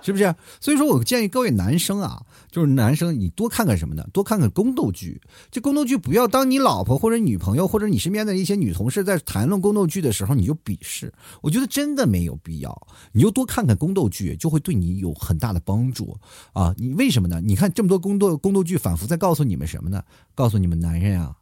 [0.02, 0.34] 是不是？
[0.60, 4.06] 所以说我建议各位男生啊，就是男生，你多看看什么呢？
[4.14, 5.22] 多看看宫斗剧。
[5.52, 11.14] 这宫斗剧不要当你老婆或者女朋友或者你身边的一些女同事在谈论宫斗剧的时候，你就鄙视。
[11.42, 12.88] 我觉得真的没有必要。
[13.12, 16.18] 你就多看看宫斗剧，就会对你有很大的帮助
[16.54, 16.74] 啊！
[16.78, 17.42] 你为什么呢？
[17.44, 20.02] 你看这么多宫斗宫斗剧，反复在告诉你们什么呢？
[20.34, 21.36] 告诉你们男人啊，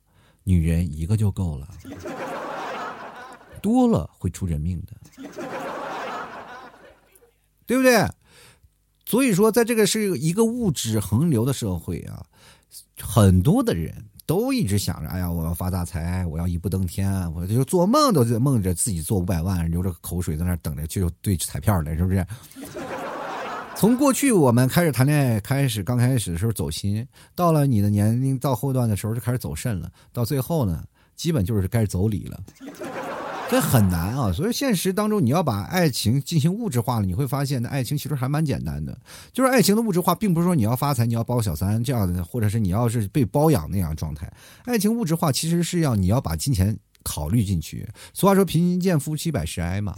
[0.43, 1.67] 女人一个就够了，
[3.61, 5.29] 多了会出人命的，
[7.67, 8.07] 对不对？
[9.07, 12.21] 所以说，在这个是一个物质横流的社会啊，
[12.99, 22.27] 很多的人都一直想着，哎呀，我要发大财，我要一步登天，我就做梦都在梦着自己做五百万，流着口水在那等着去兑彩票呢，是不是？
[23.77, 30.83] 从过去我们开始谈恋爱，开始刚开始的时候走心，到了你的年龄到后段的时候就开始走肾了，到最后呢，
[31.15, 32.43] 基本就是开始走理了。
[33.49, 34.31] 这很难啊。
[34.31, 38.97] 所以现实当中，你要把爱情进行物质化了，你会发现，那爱情其实还蛮简单的。
[39.31, 44.31] 就是爱情的物质化，并不是说你要发财，你要包小三这样的，或者是你要是被包养那样状态。
[44.65, 47.87] 爱情物质化其实是要你要把金钱考虑进去。
[48.13, 49.95] 俗话说“贫贱夫妻百事哀”嘛。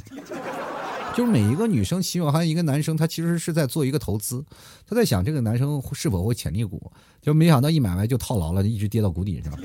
[1.16, 4.46] 就是每一个女生喜欢一个男生，他其实是在做一个投资，
[4.88, 9.58] 他在想这个男生是否会潜力股，就没想到一买卖就套牢了，一直跌到谷底是吧。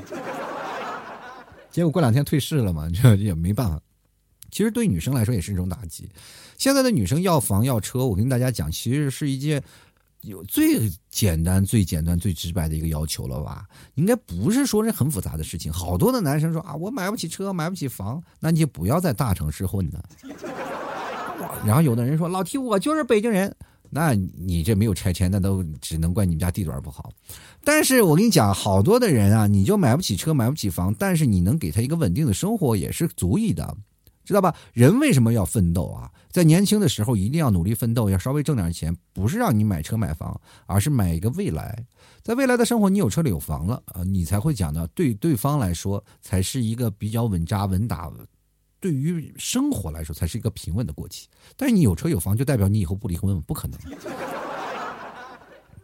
[1.74, 3.80] 结果过两天退市了嘛， 这也没办法。
[4.48, 6.08] 其实对女生来说也是一种打击。
[6.56, 9.60] 现在的女生要房要车，我跟大家讲，其实是一件
[10.20, 13.66] 有最简单、最简单、最直白的一个要求了吧？
[13.96, 15.72] 应该不是说是很复杂的事情。
[15.72, 20.04] 好多的男生说啊，我买不起车，买不起房，那你就不要在大城市混了。
[21.66, 23.52] 然后有的人说：“老 T，我就是北京人。”
[23.94, 27.12] 那你这没有拆迁，那都只能怪你们家地段不好。
[27.62, 33.76] 但是我跟你讲，好多的人啊，你就买不起车，买不起房，但是你能给他一个稳定的生活也是足以的，
[34.24, 34.52] 知道吧？
[34.72, 36.10] 人为什么要奋斗啊？
[36.32, 41.86] 在年轻的时候一定要努力奋斗，要稍微挣点钱，不是让你买车买房，而是买一个未来。
[42.24, 48.10] 在未来的生活，你有车了有房了啊，你才会讲到对对方来说才是一个比较稳扎稳打。
[48.84, 51.26] 对于生活来说，才是一个平稳的过期。
[51.56, 53.40] 但是你有车有房，就代表你以后不离婚？
[53.40, 53.80] 不可能。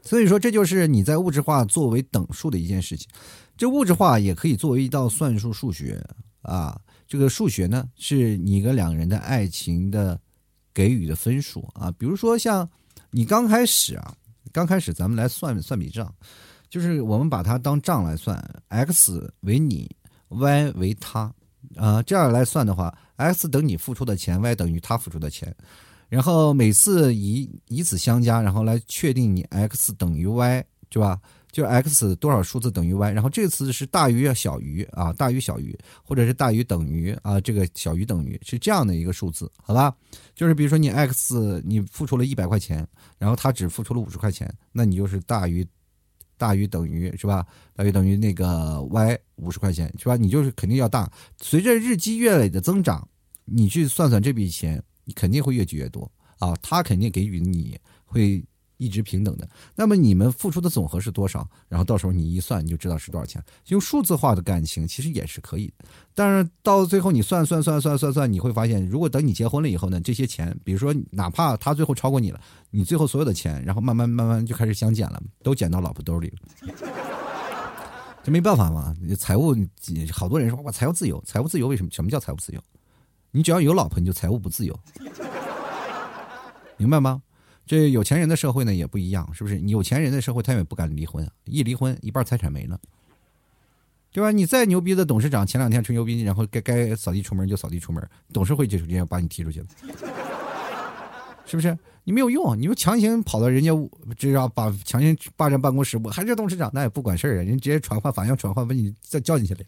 [0.02, 3.08] 所以说，这就是你在物质化作为等数的一件事情。
[3.56, 5.98] 这物质化也可以作为一道算术数学
[6.42, 6.78] 啊。
[7.08, 10.20] 这个数学呢，是你跟两个人的爱情的
[10.74, 11.90] 给予的分数啊。
[11.92, 12.68] 比如说，像
[13.10, 14.14] 你刚开始啊，
[14.52, 16.14] 刚开始咱们来算算笔账，
[16.68, 19.90] 就是我们把它当账来算，x 为你
[20.28, 21.32] ，y 为他。
[21.76, 25.54] 啊，这样来算的话，x 等你付出的钱，y 等于他付出的钱，
[26.08, 31.20] 然后每次以以此相加，然后来确定你 x 等于 y，对吧？
[31.52, 39.94] 就 x 多少数字等于 y，然后这次是大于要小于啊，大于小于，或者是大于等于啊，这个小于等于是这样的一个数字，好吧？
[40.34, 42.86] 就是比如说你 x 你付出了一百块钱，
[43.18, 45.66] 然后他只付出了五十块钱，那你就是大于。
[46.40, 47.46] 大于等于是吧？
[47.76, 50.16] 大于等于那个 y 五十块钱是吧？
[50.16, 51.12] 你就是肯定要大。
[51.38, 53.06] 随着日积月累的增长，
[53.44, 56.56] 你去算算这笔钱，你肯定会越积越多啊。
[56.62, 58.42] 他肯定给予你会。
[58.80, 61.46] 一直平等的，那么你们付出的总和是多少？
[61.68, 63.44] 然后到时候你一算，你就知道是多少钱。
[63.66, 72.40] 用数字化的感情其实也是可以的，但是到最后你算算算算算算，你会发现，如果等你结婚了以后呢，这些钱，比如说哪怕他最后超过你了，
[72.70, 76.38] 你最后所有的钱，然后慢慢慢慢就开始相减了，都减到老婆兜里了。
[78.24, 79.54] 这没办法嘛，财务
[80.10, 81.90] 好多人说我财务自由，财务自由为什么？
[81.90, 82.60] 什么叫财务自由？
[83.30, 84.78] 你只要有老婆，你就财务不自由，
[86.78, 87.22] 明白吗？
[87.70, 89.56] 这有钱人的社会呢也不一样，是不是？
[89.56, 92.76] 你有钱人的社会，他也不敢离婚，一离婚一半财产没了，
[94.10, 94.32] 对吧？
[94.32, 99.66] 你再牛逼的董事长，前两天吹牛逼，然后该该扫地出门就扫地出门，董事会就直接把你踢出去了，
[101.50, 101.76] 是不是？
[102.04, 103.72] 你没有用，你又强行跑到人家，
[104.16, 109.60] 这要把强行霸占办公室，我还是董事长，那也不管事儿啊，人直接传唤法院传唤，把你再叫进去了，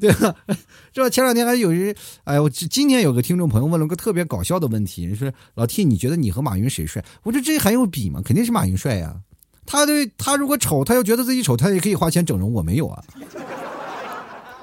[0.00, 0.34] 对吧？
[0.94, 1.10] 是吧？
[1.10, 7.04] 前两天还有人，哎，我今天有个听众朋友问了个特别搞笑的问题，说老 T，你觉得你和马云谁帅？
[7.24, 8.22] 我说这还用比吗？
[8.24, 9.14] 肯定是马云帅呀。
[9.66, 13.02] 他对他如果丑，他又觉得自己丑，他也可以花钱整容，我没有啊，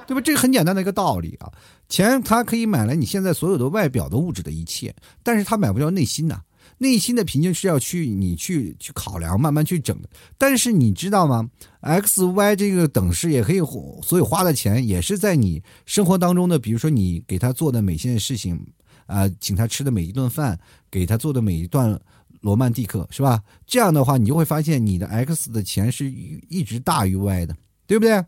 [0.06, 0.20] 对吧？
[0.20, 1.50] 这个很简单的一个道理啊，
[1.88, 6.40] 钱他可以买来你现在所有的外表的物质的一切，但是他买不了内心呐。
[6.82, 10.08] 内心的平静是要去你去去考量，慢慢去整的。
[10.36, 11.48] 但是你知道吗
[11.80, 13.60] ？X、Y 这个等式也可以，
[14.02, 18.60] 所以花的钱也是在你生活当中的，比如说你给他做的每件事情，
[19.06, 20.58] 啊，请他吃的每一顿饭，
[20.90, 21.96] 给他做的每一段
[22.40, 23.40] 罗曼蒂克，是吧？
[23.64, 28.24] 这样的话，你就会发现你的 X 的钱是一直大于 Y 的，对不对？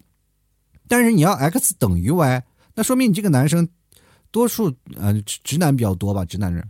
[0.87, 2.45] 但是你要 X 等于 Y，
[2.77, 3.69] 那说明你这个男生
[4.31, 6.65] 多数呃直男比较多吧，直男人。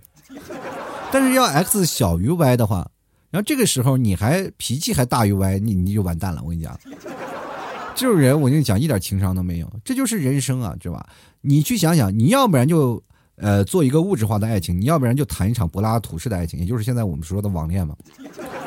[1.14, 2.90] 但是要 x 小于 y 的话，
[3.30, 6.42] 然后这个时候你还脾气还大于 y，你你就完蛋了。
[6.42, 6.76] 我跟你讲，
[7.94, 11.06] 这种人我跟你讲一点情商都没有，这就是人生啊，知道吧？
[11.40, 13.00] 你去想想，你要不然就
[13.36, 17.94] 呃做一个物质化的爱情，你要不然就谈一场柏拉图式的爱情，也就是现在我们说的网恋嘛。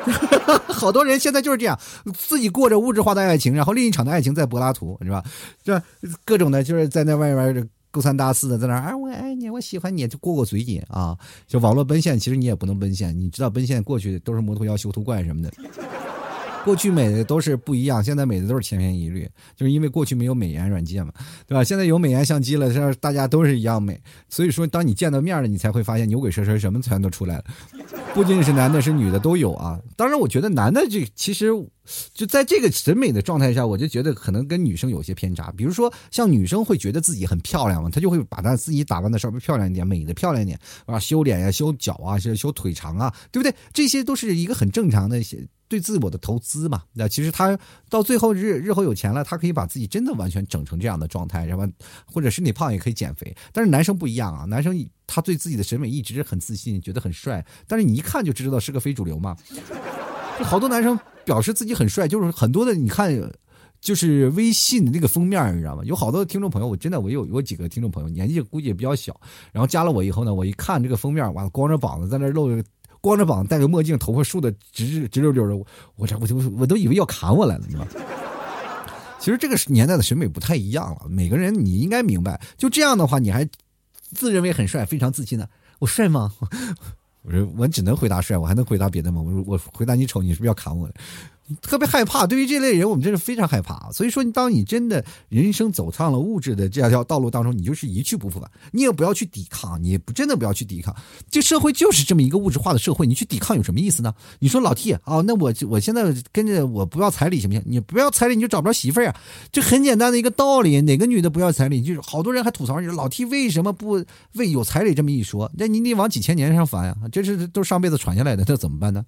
[0.71, 1.77] 好多人现在就是这样，
[2.15, 5.21] 自己过着物质化的爱情，然后另一场的爱情在柏拉图，是吧？
[5.61, 5.83] 这
[6.23, 7.69] 各种的，就是在那外面。
[7.89, 11.17] 勾三搭四的在那啊，我爱你，我喜欢你，就过过嘴瘾啊！
[11.47, 15.51] 就网络奔现，其实你也不能奔现，你知道奔现过去都是摩托妖、修图怪什么的。
[16.67, 19.25] 过去美的都是不一样，现在美的都是千篇一律，
[19.55, 21.13] 就是因为过去没有美颜软件嘛，
[21.47, 21.63] 对吧？
[21.63, 23.97] 现在有美颜相机了，这大家都是一样美。
[24.27, 27.45] 所以说，当你见到面了，你才会发现牛鬼蛇神什么全都出来了。
[28.13, 29.79] 不仅仅是男的，是女的都有啊。
[29.95, 31.47] 当然，我觉得男的这其实
[32.13, 35.49] 就在这个审美的状态下，我就觉得可能跟女生有些偏差。
[35.55, 43.55] 比如说，像女生会觉得自己很漂亮嘛，她就会把她自己打扮的稍微漂亮一点，美的漂亮一点啊，修脸呀、修脚啊、修修腿长啊，对不对？
[43.71, 45.47] 这些都是一个很正常的一些。
[45.69, 47.57] 对自我的投资嘛，那其实他
[47.89, 51.67] 到最后日日后有钱了，他可以把自己真的完全整成这样的状态，然后
[52.05, 53.35] 或者身体胖也可以减肥。
[53.51, 59.35] 但是男生不一样啊，男生他对自己的审美一直很自信，觉得很帅，但是你一看就知道是个非主流嘛。
[60.43, 63.11] 好多男生表示自己很帅，就是很多的，你看
[63.81, 65.83] 就是微信的那个封面，你知道吗？
[65.83, 69.19] 有好多听众朋友，我真的我有有几个听众朋友，年纪估计也比较小，
[69.51, 72.47] 然后加了我以后呢，我一看这个封面，完了光着膀子在那露。
[73.01, 75.55] 光着膀戴个墨镜，头发竖的直直溜溜的，
[75.95, 77.91] 我这我就我都以为要砍我来了，你知道吗？
[79.19, 83.47] 其实这个年代的审美不太一样了，每个人你应该明白，就这样的话，你还
[84.13, 86.31] 自认为很帅，非常自信的，我帅吗？
[87.23, 89.21] 我说我只能回答帅，我还能回答别的吗？
[89.21, 90.89] 我说我回答你丑，你是不是要砍我？
[91.61, 93.89] 特别害怕，对于这类人，我们真是非常害怕。
[93.91, 98.49] 所以说，当你真的人生走上了物质的这条道路当中，你就是一去不复返。
[98.71, 100.95] 你也不要去抵抗，你不真的不要去抵抗。
[101.29, 104.13] 这社会就是这么一个物质化的社会，你去抵抗有什么意思呢？
[104.39, 107.63] 你说老 T 啊，那我我现在跟着我不要彩礼行不行？
[107.65, 109.15] 你不要彩礼，你就找不着媳妇儿啊。
[109.51, 111.81] 这很简单的一个道理，哪个女的不要彩礼？
[111.81, 115.49] 就是好多人还吐槽你说老 T 为什么不为有彩礼这么一说？
[115.57, 119.05] 那你得往几千年上翻呀，这是都上辈子传下来的，那怎么办呢？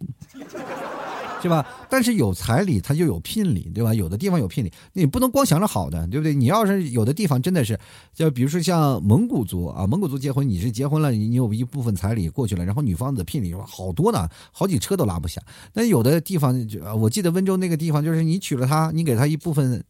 [1.41, 1.65] 是吧？
[1.89, 3.93] 但是有彩礼，它就有聘礼，对吧？
[3.93, 6.33] 有的地方有聘礼，你不能光想着好的，对不对？
[6.33, 7.79] 你要是有的地方真的是，
[8.13, 15.41] 就比如说像蒙古族啊，蒙古族结婚，你是结婚了，你有一部分彩礼过去了，然后女方的聘礼好多呢，好几车都拉不下。
[15.73, 16.55] 那有的地方，
[16.99, 19.83] 我记得温州那个地方，就是你娶了她，你给她一部分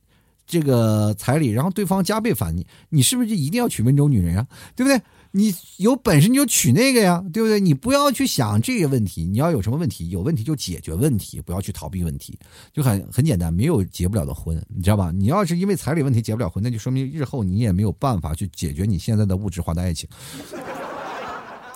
[0.46, 4.48] 这个彩礼，然后对方加倍返你，你是不是就一定要娶温州女人啊？
[4.76, 5.02] 对不对？
[5.32, 7.60] 你有本事你就娶那个呀，对不对？
[7.60, 12.36] 你不要去想这个问题，你要有什么问题，有问题就解决问题，不要去逃避问题，
[12.74, 15.12] 就很很简单，没有结不了的婚，你知道吧？
[15.12, 20.10] 你要是因为彩礼问题结不了婚，那就说明日后你也没有办法去解决你现在的物质化的爱情。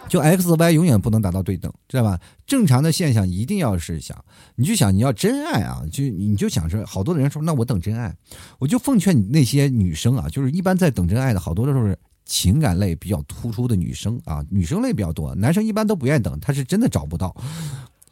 [0.09, 2.19] 就 X Y 永远不能达到对等，知道吧？
[2.47, 4.17] 正常的现象一定要是想，
[4.55, 8.15] 你就想你要真爱啊，就你就想着，好多的人说那我等真爱，
[8.57, 11.95] 我就奉劝你那些女生啊，就是一般在等真爱的好多都是。
[12.25, 17.35] 情感类比较突出的女生啊，女生类比较多，男生一般都不愿意等，他是真的找不到。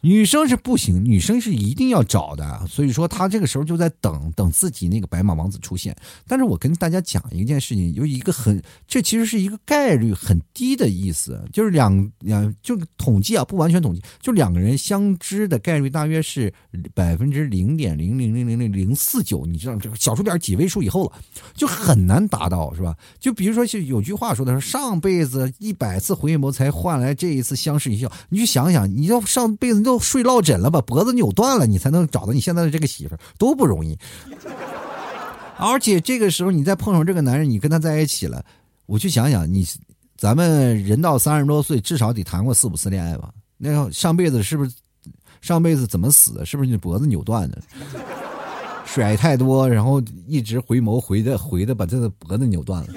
[0.04, 5.96] 女生是不行，女生是一定要找的，所以说她这个时候就在等等自己那个白马王子出现。
[6.26, 16.52] 但是我跟大家讲一件事情，有一个很，这其实是一个概率很低的意思，就是两两就统计啊，不完全统计，就两个人相知的概率大约是
[16.92, 21.12] 百分之零点零零零零零零四九，你知道这个小数点几位数以后了，
[21.54, 22.96] 就很难达到，是吧？
[23.20, 29.91] 就比如说，就有句话说的是上辈子一百次回眸才换来这一次相视一笑，你去想想，你要上辈子都。
[29.92, 33.98] 都睡落枕了，把脖子扭断了，你才能找到你现在的这个媳妇儿，多不容易。
[35.58, 38.42] 而且这个时候你再碰上这个男人，你跟他在一起了，
[38.86, 39.66] 我去想想，你
[40.16, 43.28] 咱们人到三十多岁，至少得谈过四五次恋爱吧？
[43.58, 44.72] 那上辈子是不是
[45.42, 46.46] 上辈子怎么死的？
[46.46, 47.60] 是不是你脖子扭断的？
[48.86, 52.88] 甩太多，然后一直回眸回的回的，把这个脖子扭断了。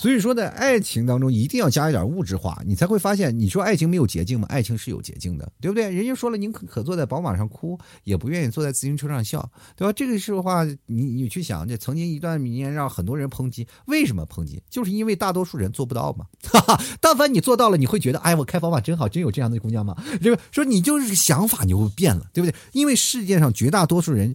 [0.00, 4.46] 所以说，在爱情当中一定要加一点物质化，你才会发现，你说爱情没有捷径吗？
[4.48, 5.90] 爱情是有捷径的，对不对？
[5.90, 9.92] 人家说了，宁可坐在宝马上哭，也不愿意坐在自行车上笑，对吧？
[9.92, 14.62] 这个时候话，你你去想，这曾经一段名言让很多人抨击，为什么抨击？
[14.70, 16.24] 就是因为大多数人做不到嘛。
[16.50, 19.94] 哈哈，但凡你做到了，你会觉得，哎，我开宝马真好，真有这样的姑娘吗？
[20.22, 22.56] 这个说你就是想法你就变了，对不对？
[22.72, 24.34] 因为世界上绝大多数人。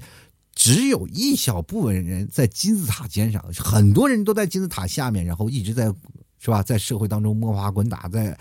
[0.56, 5.94] 只有一小部分人在金字塔尖上，很多人都在金字塔下面，然后一直在，
[6.40, 6.64] 是吧？
[6.64, 8.36] 在社会当中摸爬滚打，在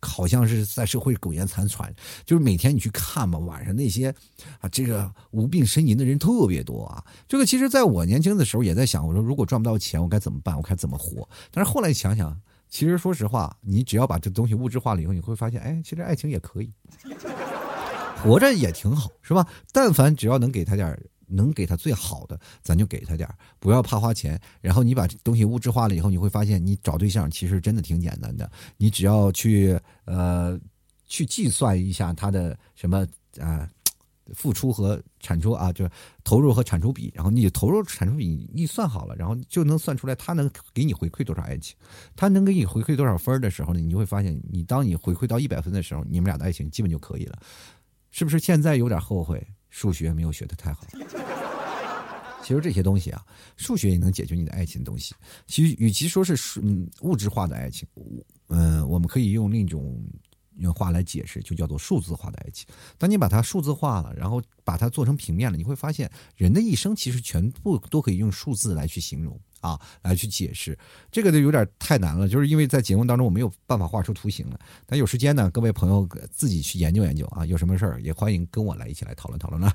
[0.00, 1.92] 好像是在社会苟延残喘。
[2.24, 4.14] 就是每天你去看嘛，晚上那些
[4.60, 7.04] 啊，这个无病呻吟的人特别多啊。
[7.26, 10.56] 这个其实在我年轻的时候也在想，我说如果赚不到钱，我该怎么办？
[10.56, 11.28] 我该怎么活？
[11.50, 16.70] 但是后来想想，其实说实话，你只要把这东西物质化了以后，你会发现，哎，其实爱情也可以，
[18.22, 19.44] 活着也挺好，是吧？
[19.72, 20.96] 但凡只要能给他点
[21.28, 24.40] 能给他最好的，咱就给他点不要怕花钱。
[24.60, 28.50] 然后你把东西物质化了以后，你会发现，你找对象其实真的挺简单的。
[28.76, 30.58] 你只要去呃
[31.06, 33.06] 去计算一下他的什么
[33.38, 33.68] 啊
[34.34, 35.88] 付出和产出啊，就
[36.24, 37.12] 投入和产出比。
[37.14, 41.76] 然后你投入产出比一算好了，然后就能算出来他能给你回馈多少爱情，
[42.16, 47.38] 他能给你回馈多少分的时候呢，你就会发现，你当你回馈到一百分的时候，你们俩的爱情基本就可以了。
[48.10, 49.46] 是不是现在有点后悔？
[49.76, 50.86] 数学没有学的太好，
[52.42, 53.22] 其实这些东西啊，
[53.58, 55.14] 数学也能解决你的爱情东西。
[55.46, 57.86] 其实与其说是嗯物质化的爱情，
[58.48, 60.02] 嗯，我们可以用另一种
[60.58, 62.66] 用话来解释，就叫做数字化的爱情。
[62.98, 70.78] 当你把它数字化了，然后把它做成平面了，你会发现，人的一生其实全部都可以用数字来去形容啊，来去解释。
[71.10, 74.58] 这个就有点太难了，就是因为在节目当中我没有办法画出图形了。
[74.86, 79.72] 但有时间呢，各位朋友自己去研究研究啊，有什么事儿也欢迎跟我来一起来讨论讨论呢。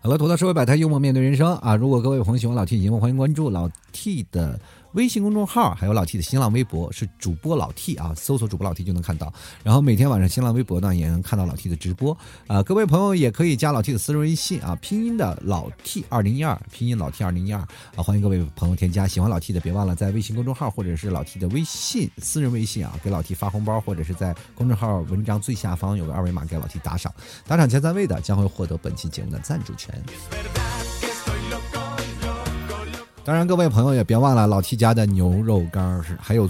[0.00, 1.74] 好了，吐槽社会百态，幽默面对人生啊！
[1.74, 4.60] 如果各位朋友喜欢老 T 节目，欢迎关注老 T 的。
[4.94, 9.32] 微信公众号还有老 T 的新浪微博是主播老 T 啊，搜索主播老 T 就能看到。
[9.62, 12.16] 然后每天晚上新浪微博呢也能看到老 T 的直播
[12.46, 12.62] 啊。
[12.62, 17.60] 各位朋友也可以加老 T 的私人微信啊，拼音的老 T 二零一二，拼音老 T 二零一二
[17.96, 19.06] 啊，欢迎各位朋友添加。
[19.08, 27.12] 喜欢老 T 的别忘了在微信公众号或者是老 T 的微信私人微信啊，给老 T 发红包，或者是在公众号文章最下方有个二维码给老 T 打赏，
[27.48, 30.00] 打赏前三位的将会获得本期节目的赞助权。
[33.24, 36.48] 当然，各位朋友也别忘了老 T 家的牛肉干是，还有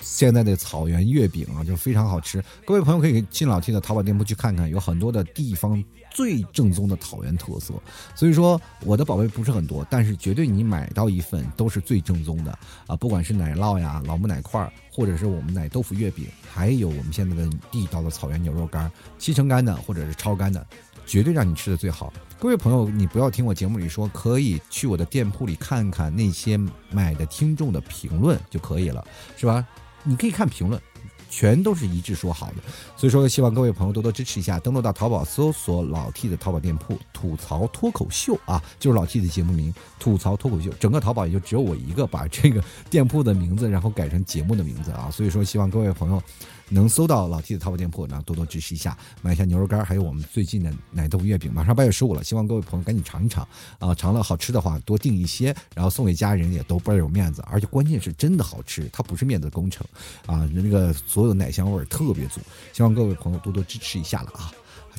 [0.00, 2.42] 现在的草原月饼啊，就非常好吃。
[2.64, 7.74] 各位朋友可以进老 T 的淘宝店铺去看看，有很多的地方最正宗的草原特色。
[8.16, 12.50] 所以说，我的宝贝不是很多，但是绝对你买到一份都是最正宗的
[12.88, 12.96] 啊！
[12.96, 20.66] 不管是奶酪呀、老木奶块，或者是我们奶豆腐月饼，还有我们现在的地道的草原牛肉干，七成干的或者是超干的，
[21.06, 22.12] 绝对让你吃的最好。
[22.38, 26.58] 各位朋友，你不要听我节目里说，可以去我的店铺里看看那些
[26.90, 29.04] 买的听众的评论就可以了，
[29.38, 29.66] 是吧？
[30.02, 30.80] 你可以看评论。
[31.28, 32.54] 全都是一致说好的，
[32.96, 40.70] 所以说希望各位朋友多多支持一下，登录到淘宝搜索老 T 的淘宝店铺“吐槽脱口秀”啊，就是老 T 的节目名“吐槽脱口秀”。
[40.78, 46.22] 整个淘宝也就只有我一个把这个店铺的名字然后改成节目的名字啊，所以说希望各位朋友
[46.68, 51.52] 能搜到老 T 的淘宝店铺，然后多多支持一下，买一下牛肉干，还有我们最近的奶豆腐月饼。
[51.52, 53.46] 马上八月十五了，希望各位朋友赶紧尝一尝
[53.78, 59.86] 啊，尝了好吃的话多订一些，然后送给家人也都倍儿有面子，而且关键是真的好吃，它不是面子工程
[60.26, 62.40] 啊，那个所有的奶香味特别足，
[62.72, 64.52] 希望各位朋友多多支持一下了啊！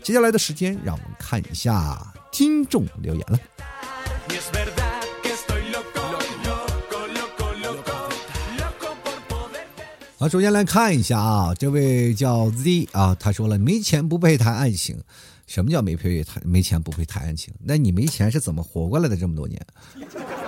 [0.03, 4.86] 接下来的时间，让我们看一下听众留言了。
[10.19, 14.97] 好，首先来看一下啊，这位叫 Z 啊，他说了，没钱不配谈爱情。
[15.45, 16.41] 什么叫没配谈？
[16.43, 17.53] 没钱不配谈爱情？
[17.63, 19.63] 那你没钱是怎么活过来的这么多年？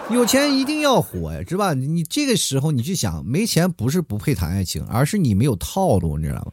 [0.10, 1.76] 有钱一定要活呀，是吧？
[1.76, 6.52] 你这个时候你去想，没钱不是不配谈爱情，而是你没有套路，你知道吗？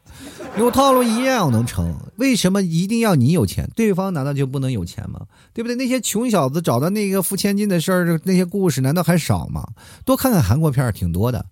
[0.58, 1.98] 有套路一样能成。
[2.16, 3.66] 为什么一定要你有钱？
[3.74, 5.22] 对方难道就不能有钱吗？
[5.54, 5.74] 对不对？
[5.74, 9.66] 那些穷小子找到那个付千金的事儿，那些故事难道还少吗？
[10.04, 11.44] 多看看韩国片儿挺多的。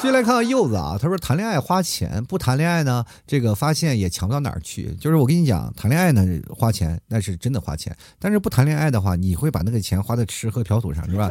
[0.00, 4.94] 接来看看柚子啊，他说谈恋爱花钱，不谈恋爱呢，这个发现也强不到哪儿去。
[4.96, 11.30] 就是我跟你讲，谈恋爱呢花钱，那是真的花钱；但是不谈恋爱的话，你会把那个钱花在吃喝嫖赌上，是吧？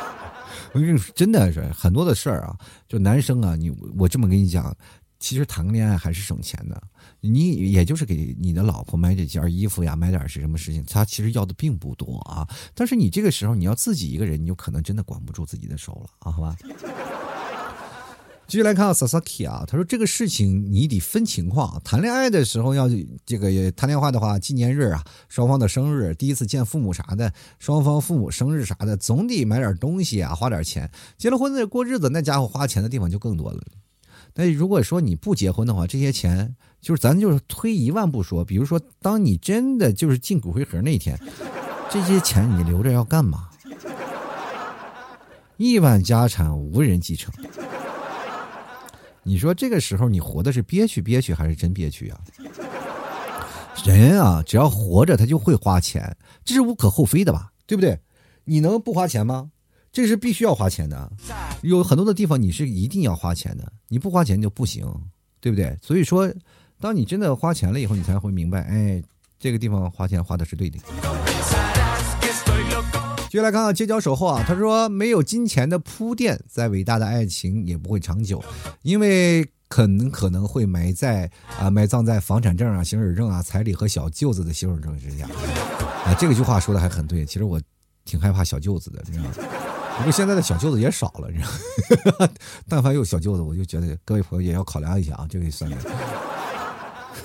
[0.72, 2.56] 我跟你说，真的是很多的事儿啊。
[2.88, 4.74] 就男生啊，你我这么跟你讲，
[5.18, 6.82] 其实谈个恋爱还是省钱的。
[7.20, 12.48] 你也就是给你的老婆买几件衣服呀，买点是什么事情，他其实要的并不多啊。
[12.74, 16.56] 但是你这个时候你要自己一个人，你就可能真的管不住自己的手了啊，好吧？
[18.50, 22.88] 继续来看啊 Sasaki 啊，他说这个事情你得分情况，谈恋爱的时候要
[23.24, 30.90] 这个谈恋爱的话，纪念日啊，双方的生日，第一次见父母啥的，双方父母生日啥的，总得买点东西啊，花点钱。
[31.16, 33.62] 结了婚再过日子，那家伙花钱的地方就更多了。
[34.34, 41.16] 那如果说你不结婚的话，这些钱就是咱就是推一万步说，比如说当你真的就是进骨灰盒那天，
[41.88, 43.48] 这些钱你留着要干嘛？
[45.56, 47.32] 亿万家产无人继承。
[49.22, 52.20] 你说这个时候你活的是憋屈憋屈还是真憋屈啊？
[53.84, 57.50] 人啊，只要活着他就会花钱，这是无可厚非的吧？
[57.66, 57.98] 对不对？
[58.44, 59.50] 你能不花钱吗？
[59.92, 61.10] 这是必须要花钱的。
[61.62, 64.86] 有很多的地方你是一定要花钱的，你不花钱就不行，
[65.40, 65.76] 对不对？
[65.82, 66.32] 所以说，
[66.78, 69.02] 当你真的花钱了以后，你才会明白，哎，
[69.38, 70.78] 这个地方花钱花的是对的。
[73.30, 78.42] 继续来看看街角守候啊，他说没有金钱的铺垫，再伟大的爱情也不会长久，
[78.82, 85.28] 因为可能可能会埋在啊埋葬在房产证啊、行驶证啊、彩礼和小舅子的行驶证之下。
[86.04, 87.62] 啊，这个句话说的还很对，其实我
[88.04, 89.30] 挺害怕小舅子的，你知道吗？
[89.98, 91.44] 不过现在的小舅子也少了，你知
[92.10, 92.28] 道吗？
[92.68, 95.76] 但凡有小舅子，我就觉得各位朋友也要考量一下啊，这个算的。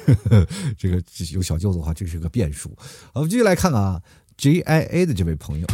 [0.77, 1.01] 这个
[1.31, 2.71] 有小舅子的话，这是个变数。
[3.13, 3.99] 我们继续来看看啊。
[4.37, 5.67] J I A 的这位朋友，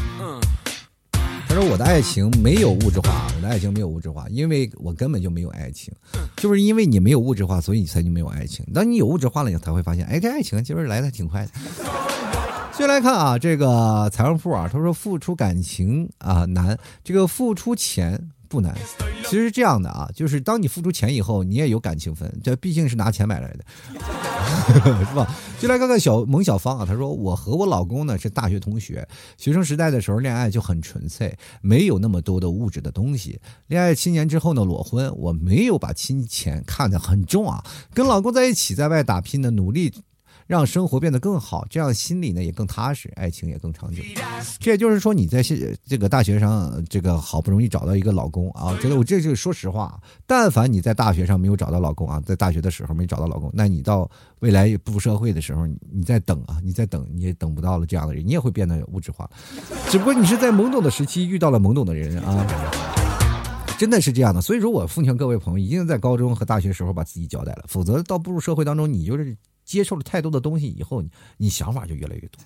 [1.47, 5.93] 他说：“我的爱情没有物质化，我的爱情没有物质化，因为我根本就没有爱情，
[6.37, 8.65] 就是因为你没有物质化，所以你才就没有爱情。
[8.73, 11.51] 当你有物质化了，你才会发现，哎，这爱情其实来的挺快的。”
[12.77, 18.75] 接来看啊，这个财务部啊，他说：“付出感情啊难，这个付出钱不难。
[19.23, 23.63] 其实是这样的啊，就是当你付出钱以后，你也有感情分，这毕竟是拿钱买来的，
[25.05, 25.25] 是吧？
[25.57, 33.39] 就来看看小萌小芳啊，她说我和我老公呢是大学同学，学生时代的时候恋爱就很纯粹，没有那么多的物质的东西。
[33.67, 39.93] 恋爱七年之后呢裸婚，我没有把金钱看得很重啊，跟老公在一起在外打拼的努力。
[40.51, 44.03] 让生活变得更好，这样心里呢也更踏实，爱情也更长久。
[44.59, 49.97] 这也就是说，你在现这个大学上，这个好不容易找到一个老公啊，觉得我这就说实话，
[50.27, 59.29] 但凡你在大学上没有找到老公啊，在大学的时候没找到老公，那你到未来步入社会的时候，你在等啊，你在等，你也等不到了这样的人，你也会变得物质化。
[59.89, 62.45] 只不过你是在懵懂的时期遇到了懵懂的人啊，
[63.79, 64.41] 真的是这样的。
[64.41, 69.33] 所以说我奉劝各位朋友，一定在高中和大学时候把自己交代了，否则到步入社会当中，你就是。
[69.71, 71.01] 接受了太多的东西以后，
[71.37, 72.41] 你想法就越来越多。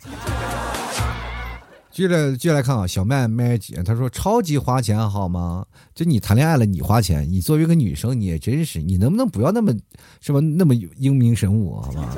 [1.90, 5.66] 接着接来看啊，小麦麦姐她说超级花钱好吗？
[5.96, 9.74] 就你谈恋爱了，你花钱，你作为一个女生，你也真是，你能不能不要那么
[10.22, 10.40] 是吧？
[10.40, 12.16] 那么英明神武好吗？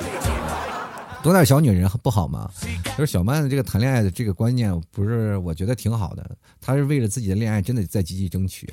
[1.22, 2.50] 多点小女人不好吗？
[2.98, 6.36] 就是小曼的这个谈恋爱的这个观念，不是我觉得挺好的。
[6.60, 8.70] 她是为了自己的恋爱，真的在积极争取。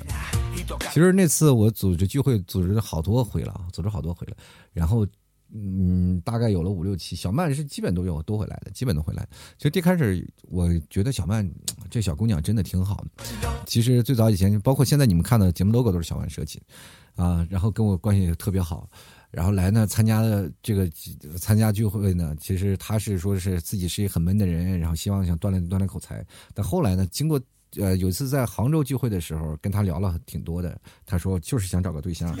[0.92, 4.36] 其实那次我组织聚会，组织了好多回了啊，组织好多回了，
[4.74, 5.06] 然后。
[5.52, 9.26] 嗯，大概有了五六七，小曼是基本都有都回来的，基本都会来。
[9.56, 11.48] 其实一开始我觉得小曼
[11.88, 13.24] 这小姑娘真的挺好的。
[13.64, 16.60] 其实最早以前，包括现在你们看的节目 logo 都是小曼设计，
[17.14, 18.88] 啊，然后跟我关系也特别好，
[19.30, 20.90] 然后来呢参加的这个
[21.38, 26.26] 参加聚会呢，其实他是说是自己是一个很闷的人，然后希望想锻炼锻炼口才。
[26.54, 27.40] 但后来呢，经过
[27.76, 32.36] 呃有一次在杭州聚会的时候，跟他聊了挺多的，他说就是想找个对象，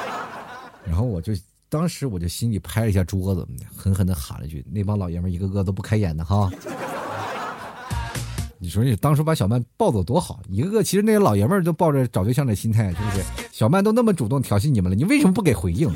[0.86, 1.34] 然后我就。
[1.72, 6.50] 当时我就心里拍了一下桌子，狠狠的喊了句：“那帮老爷们一个个都不开眼的哈！”
[8.60, 13.24] 你说你当初把小曼抱走多好，一个个其实那些老爷们都抱着找对象的心态，是不是？
[13.50, 15.90] 小曼都那么主动调戏你们了，你为什么不给回应？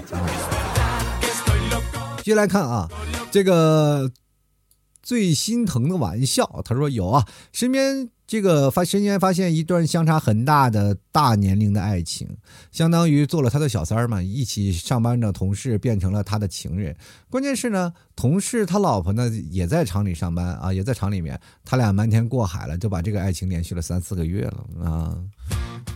[2.22, 2.88] 接下来看啊，
[3.30, 4.10] 这个
[5.02, 8.08] 最心疼的玩笑，他说有啊，身边。
[8.26, 12.36] 这个发身边发现一段相差很大的大年龄的爱情，
[12.72, 16.96] 相当于做了他的小三儿嘛，一起上班的同事变成了他的情人。
[17.30, 25.16] 关键是呢，同事他老婆呢也在厂里上班啊，也在厂里面，他俩瞒天过海了，就把这个爱情连续了三四个月了啊。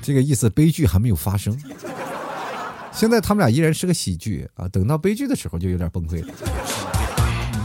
[0.01, 1.61] 这个意思，悲剧还没有发生。
[2.93, 6.33] 现在他们俩依然是个喜剧啊，等到悲剧的时候就有点崩溃了。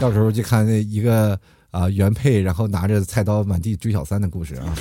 [0.00, 1.38] 到时候就看那一个。
[1.76, 4.74] 啊，原配然后拿着菜刀满地追小三的故事啊！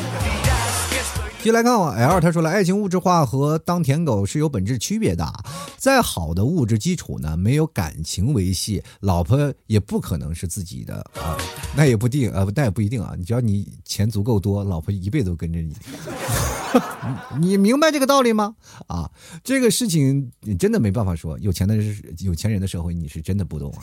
[1.43, 5.29] 接来看我 L，他说了，爱情物质化和当舔狗是有本质区别的。
[5.77, 11.37] 再好的物质基础呢，没有感情维系，老婆也不可能是自己的啊。
[11.75, 13.13] 那也不定啊，那也不一定啊。
[13.17, 15.75] 你只要你钱足够多，老婆一辈子都跟着你。
[17.39, 18.55] 你明白这个道理吗？
[18.88, 19.09] 啊，
[19.43, 21.38] 这个事情你真的没办法说。
[21.39, 23.82] 有钱的人，有钱人的社会，你是真的不懂啊。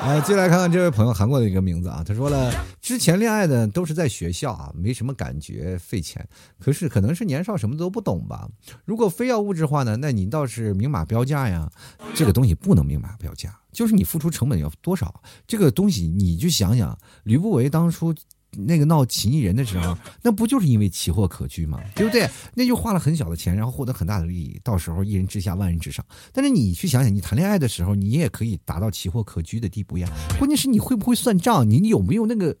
[0.00, 6.26] 啊， 接来看看这位朋友韩国的一个名字啊，他说了，之前恋爱的都是在学校啊，没什么感觉，费钱。
[6.58, 8.48] 可是可能是年少，什么都不懂吧。
[8.84, 11.70] 如果非要物质化呢，那你倒是明码标价呀。
[12.14, 18.14] 这个东西不能明码标价，就是你付出成本要多少，这个东西你就想想，吕不韦当初。
[18.56, 21.80] 那个闹起义人的时候，那不就是因为奇货可居吗？
[21.94, 22.28] 对不对？
[22.54, 26.04] 那就花了很小的钱，然后获得很大的利益，到时候一人之下万人之上。
[26.32, 30.08] 但是你去想想，你谈恋爱的时候，你也可以达到奇货可居的地步呀。
[30.38, 32.56] 关键是你会不会算账，你有没有那个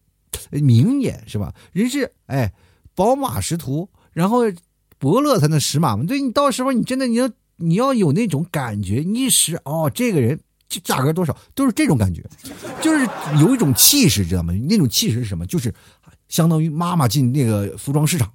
[0.50, 1.54] 明眼，是吧？
[1.72, 2.52] 人是哎，
[2.94, 4.40] 宝马识途，然后
[4.98, 6.04] 伯乐才能识马嘛。
[6.04, 10.38] 对你到时候你真的你要你要有那种感觉，你一识哦，这个人。
[10.68, 12.24] 这价格多少都是这种感觉，
[12.82, 13.08] 就是
[13.40, 14.52] 有一种气势，知道吗？
[14.68, 15.46] 那种气势是什么？
[15.46, 15.72] 就是
[16.28, 18.32] 相当于妈妈进那个服装市场，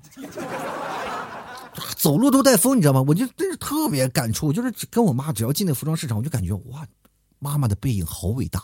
[1.97, 3.03] 走路都带风，你知道吗？
[3.07, 6.85] 我就真是特别感触，就是跟我妈只要进那服装市场，我就感觉哇，
[7.39, 8.63] 妈妈的背影好伟大。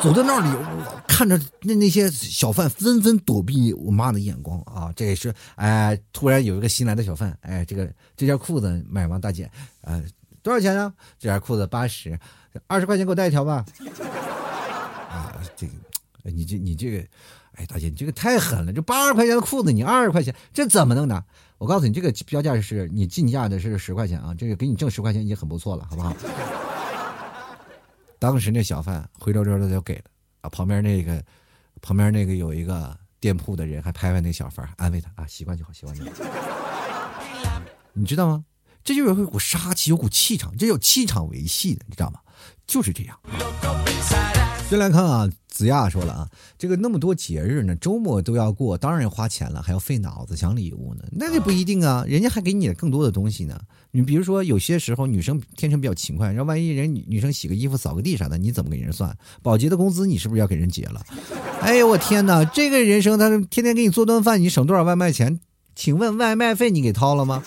[0.00, 4.92] 走在那里，我看着那那些小贩纷纷躲避我妈的眼光啊！
[4.96, 9.48] 这也是哎，突然有一个新来的小贩，哎，这个这件裤子买吗，大姐？
[9.82, 10.02] 呃，
[10.42, 10.92] 多少钱呢？
[11.18, 12.18] 这件裤子八十。
[12.66, 13.64] 二十块钱给我带一条吧。
[15.10, 15.72] 啊，这个，
[16.30, 16.98] 你这你这个，
[17.54, 18.72] 哎，大姐，你这个太狠了！
[18.72, 21.24] 这八十块钱的裤子，你二十块钱，这怎么弄的？
[21.58, 26.14] 我告诉你，这个标价是你进价的是十块钱啊，这个给你挣十块钱已经很不错了，好不好？
[28.18, 30.04] 当时那小贩灰溜溜的就给了
[30.42, 31.22] 啊，旁边那个
[31.80, 36.10] 旁边那个有一个店铺的人还拍拍那小贩，安慰他啊，习惯就好，习惯就好。
[37.92, 38.44] 你知道吗？
[38.84, 42.18] 这就有一股杀气，有股气场，这叫气场维系的，你知道吗？
[42.66, 43.18] 就是这样。
[44.68, 53.60] 先来看啊，子亚说了啊，这个那么多节日呢，周末都要过，当然要花钱了，还要费脑子想礼物呢，那就不一定啊，人家还给你更多的东西呢。
[53.90, 59.14] 你比如说，有些时候女生天生比较勤快，然后万一人女女生洗个衣服、扫个地啥的，你怎么给人算？
[59.42, 61.04] 保洁的工资你是不是要给人结了？
[61.60, 65.38] 哎呦我天哪，这个人生他天天给你做顿饭，你省多少外卖钱？
[65.74, 67.42] 请问外卖费你给掏了吗？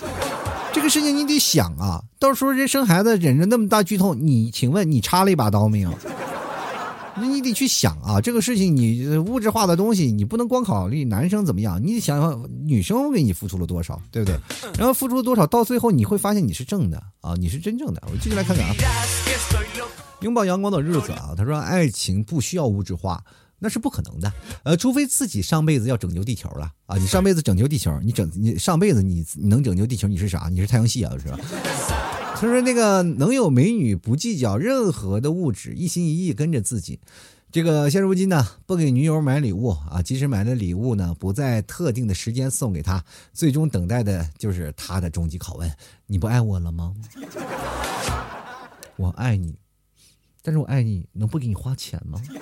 [0.76, 5.90] 这个事情你得想啊，到时候人生孩子忍着那么大剧痛，你请问你插了一把刀没有？
[7.16, 14.38] 那 你得去想啊，这个事情你物质化的东西，你不能光考虑男生怎么样，你得想想女生给你付出了多少，对不对？
[14.76, 18.02] 然后付出了多少，到最后你会发现你是正的啊，你是真正的。
[18.12, 18.74] 我继续来看看啊，
[20.20, 23.24] 拥抱阳光的日子啊，他说爱情不需要物质化，
[23.58, 24.32] 那是不可能的，
[24.64, 30.48] 呃，除非自己上辈子要拯救地球了啊，你上辈子拯救地球，你整你上辈子你你能拯救地球，你是啥？
[30.50, 31.38] 你是太阳系啊，是吧？
[32.38, 37.00] 他说：“那个能有美女不计较任何的物质，一心一意跟着自己。
[37.50, 43.02] 这个现如今呢，不给女友买礼物啊，即使买了礼物呢，不在特定的时间送给她，
[43.32, 45.72] 最终等待的就是她的终极拷问：
[46.06, 46.92] 你不爱我了吗？
[48.96, 49.54] 我爱你，
[50.46, 52.20] 但是我爱你能不给你花钱吗？”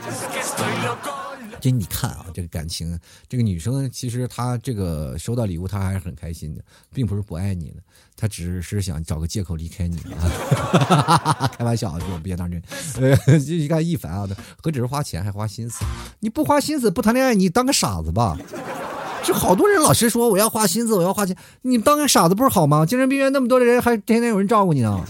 [1.61, 7.76] 这你看啊，这个感情，这个女生其实她这个收到礼物，她还是很开心的，并不是不爱你的，
[8.14, 11.48] 她只是想找个借口离开你啊。
[11.57, 12.62] 开玩笑，我不想当真。
[13.00, 14.28] 呃，就一看一凡啊，
[14.62, 15.82] 何止是花钱，还花心思。
[16.20, 18.36] 你不花心思，不谈恋爱，你当个傻子吧。
[19.22, 22.84] 这好多人老是说我要花心思，我要花钱，你当个傻子不是好吗？
[22.84, 25.02] 精神病院那么多的人，还天天有人照顾你呢。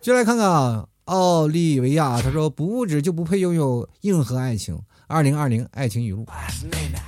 [0.00, 0.86] 就来看看啊。
[1.10, 6.24] 奥利维亚他说：“不物质就不配拥有硬核爱情。”二零二零爱情语录，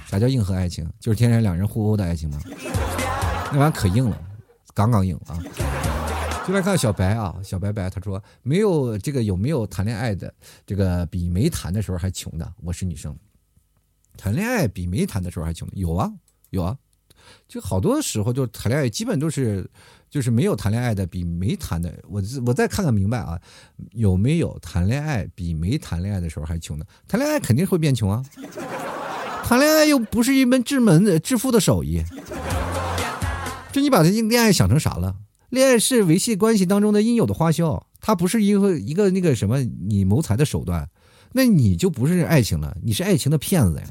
[0.08, 0.84] 啥叫硬核爱情？
[0.98, 2.40] 就是天天两人互殴的爱情吗？
[3.52, 4.20] 那玩意儿可硬了，
[4.74, 5.38] 杠杠硬啊！
[6.44, 10.34] 就来看小白啊，小白白他说：“没有这个有没有谈恋爱的
[10.66, 12.52] 这个比没谈的时候还穷的？
[12.64, 13.16] 我是女生，
[14.16, 15.68] 谈恋爱比没谈的时候还穷？
[15.74, 16.12] 有啊，
[16.50, 16.76] 有啊，
[17.52, 19.68] 就好多时候就谈恋爱基本都是。”
[20.12, 23.40] 就是没有谈恋爱的比没谈的，我我再看看明白啊，
[23.92, 26.84] 有没有谈恋爱比没谈恋爱的时候还穷的？
[27.08, 28.22] 谈恋爱肯定会变穷啊，
[29.42, 32.02] 谈恋爱又不是一门致门的致富的手艺。
[33.72, 35.16] 就你把这恋爱想成啥了？
[35.48, 40.86] 恋爱是维系关系当中的应有的花销，它不是一个一个那个什么你谋财的手段，
[41.32, 43.84] 那你就不是爱情了，你是爱情的骗子呀。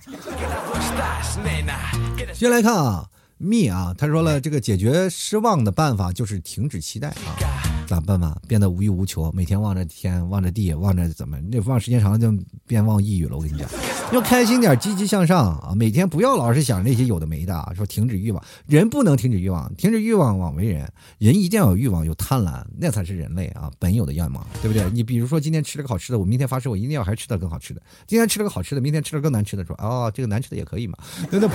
[2.31, 3.07] 先来看啊。
[3.41, 7.80] 蜜啊，他说了，这个解决失望的办法就是停止期待啊。
[7.91, 8.37] 咋办嘛？
[8.47, 11.37] 变得无欲无求，每天望着天，望着地，望着怎么？
[11.41, 12.31] 那望时间长了就
[12.65, 13.35] 变望抑郁了。
[13.35, 13.69] 我跟你讲，
[14.13, 15.73] 要开心点，积极向上啊！
[15.75, 17.73] 每天不要老是想那些有的没的啊。
[17.75, 20.89] 说停止欲望，人不能停止欲望，停止欲望枉为人。
[21.17, 24.89] 人一定要有欲望，有贪婪，那才是人类啊本有的样貌，对不对？
[24.91, 27.81] 你比如说今天吃了个好吃的，我明天发誓我一定要还吃的更好吃的。
[28.07, 30.97] 今天吃了个好吃的，明天吃了更难吃的，说哦，这个难吃的也可以嘛？
[31.29, 31.53] 那那不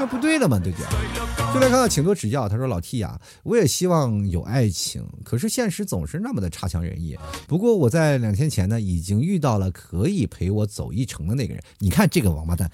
[0.00, 0.58] 那不对的嘛？
[0.58, 0.86] 对不对？
[1.54, 2.48] 就来看看，请多指教。
[2.48, 7.14] 他说老 T 呀，我也希望有爱情，可是现现实总是那么的差强人意。
[7.46, 11.62] 不过我在两天前呢，已经遇到了可以陪我走一程的那个人。
[11.80, 12.70] 你看这个王八蛋，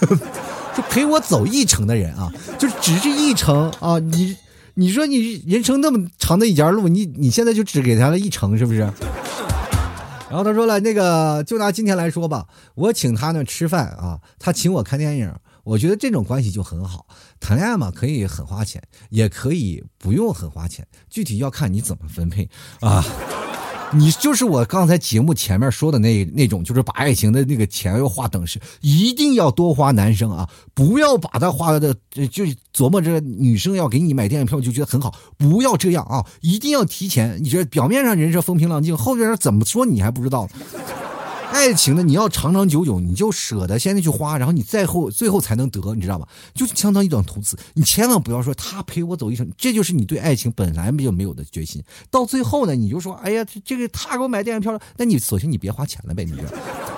[0.76, 3.98] 就陪我走一程的人啊，就只是一程啊。
[3.98, 4.36] 你
[4.74, 8.80] 你说你人生那么长的一截路，你你现在就只给他了一程，是不是？
[10.28, 15.32] 然后他说了，那个就拿今天来说吧，我请他呢吃饭啊，他请我看电影。
[15.68, 17.04] 我觉得这种关系就很好，
[17.38, 22.48] 谈恋爱嘛，可以很花钱，也可以不用很花钱，具体要看你怎么分配
[22.80, 23.04] 啊。
[23.92, 31.94] 你就是我刚才节目前面说的那那种，就是把爱情的那个钱要花等式，一定要多花男生啊，不要把它花的
[32.30, 37.38] 就琢磨着女生要给你买电影票就觉得很好，不要这样啊，一定要提前。
[37.44, 40.48] 你这表面上人设风平浪静，后边怎么说你还不知道。
[41.50, 46.26] 爱情呢，你要长长久久，你就舍得现在去花，然后你再后最后才能得，你知道吗？
[46.54, 51.82] 就相当于一段投资，你千万不要说他陪我走一生，这就是你对爱情本来就没有的决心。
[52.10, 56.42] 到最后呢，你就说，哎呀，这个他给我买电影票了，那你索性你别花钱了呗，你就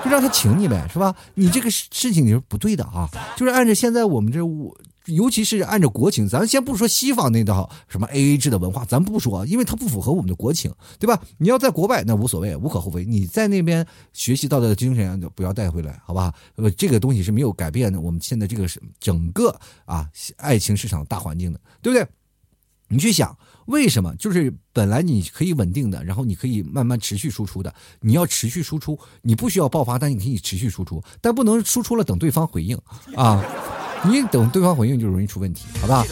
[0.05, 1.15] 就让他请你呗，是吧？
[1.35, 4.77] 你这个事情你是不对的啊，就是按照现在我们这我。
[5.15, 11.21] 尤其是按照国情，咱先不说西方那套什么 A A 制的文化，咱不说，因为它不符合我们的国情，对吧？
[11.39, 13.05] 你要在国外那无所谓，无可厚非。
[13.05, 16.33] 你在那边学习到的精神就不要带回来，好吧？
[16.57, 18.01] 呃，这个东西是没有改变的。
[18.01, 19.55] 我们现在这个是整个
[19.85, 22.07] 啊爱情市场大环境的，对不对？
[22.93, 24.13] 你去想，为什么？
[24.17, 32.77] 就是本来你可以稳定的，然后你可以慢慢持续输出的，你要持续输出，你不需要爆发，但你可以持续输出，但不能输出了等对方回应
[33.15, 33.45] 啊。
[34.03, 36.05] 你等对方回应就容易出问题，好吧？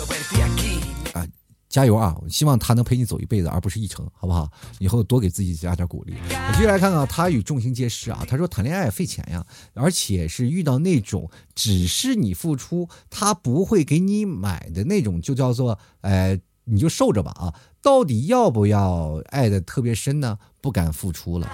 [1.15, 1.27] 啊，
[1.71, 2.15] 加油啊！
[2.29, 4.51] 希望他能陪你走一辈子，而不是一程，好不好？
[4.79, 6.15] 以后多给自己加点鼓励。
[6.29, 8.25] 我继续来看看，他与众星皆师啊。
[8.29, 17.55] 他说谈恋爱费钱呀，而且是遇到那种只是你付出，他不会给你买的那种，就叫做呃，你就受着吧啊。
[17.89, 20.37] 到底要不要爱的特别深呢？
[20.61, 21.49] 不敢付出了。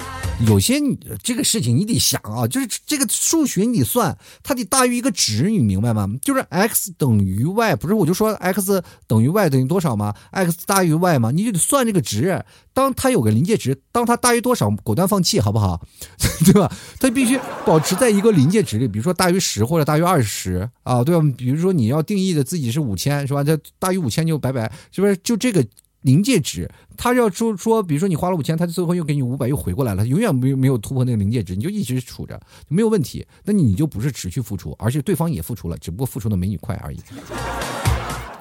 [0.48, 6.08] 有些你这个事情你得想啊，就是这个数学你得算，它得大于一个值，你明白吗？
[6.20, 11.30] 就是 x 等于 y，不是我就说 x 等于 y 等于多少吗？x 大于 y 吗？
[11.30, 12.44] 你就得算这个值。
[12.72, 15.80] 当它有个临界值，当它大于多少，果断放弃，好不好？
[16.46, 16.68] 对吧？
[16.98, 21.24] 它必须保持在一个临界值里，比如说大于十或者大于二十啊，对吧？
[21.38, 23.44] 比如说你要定义的自己是五千，是吧？
[23.44, 25.16] 这大于五千就拜拜，是不是？
[25.18, 25.64] 就这个。
[26.04, 32.38] 临界值，他要说说，比如说你花了五千，他最后又给你五百，又回过来了，永远没有没有突破那个临界值，你就一直处着，
[32.68, 33.26] 没有问题。
[33.42, 37.00] 那你就不是持续付出，而且对方也付出了，只不过付出的没你快而已。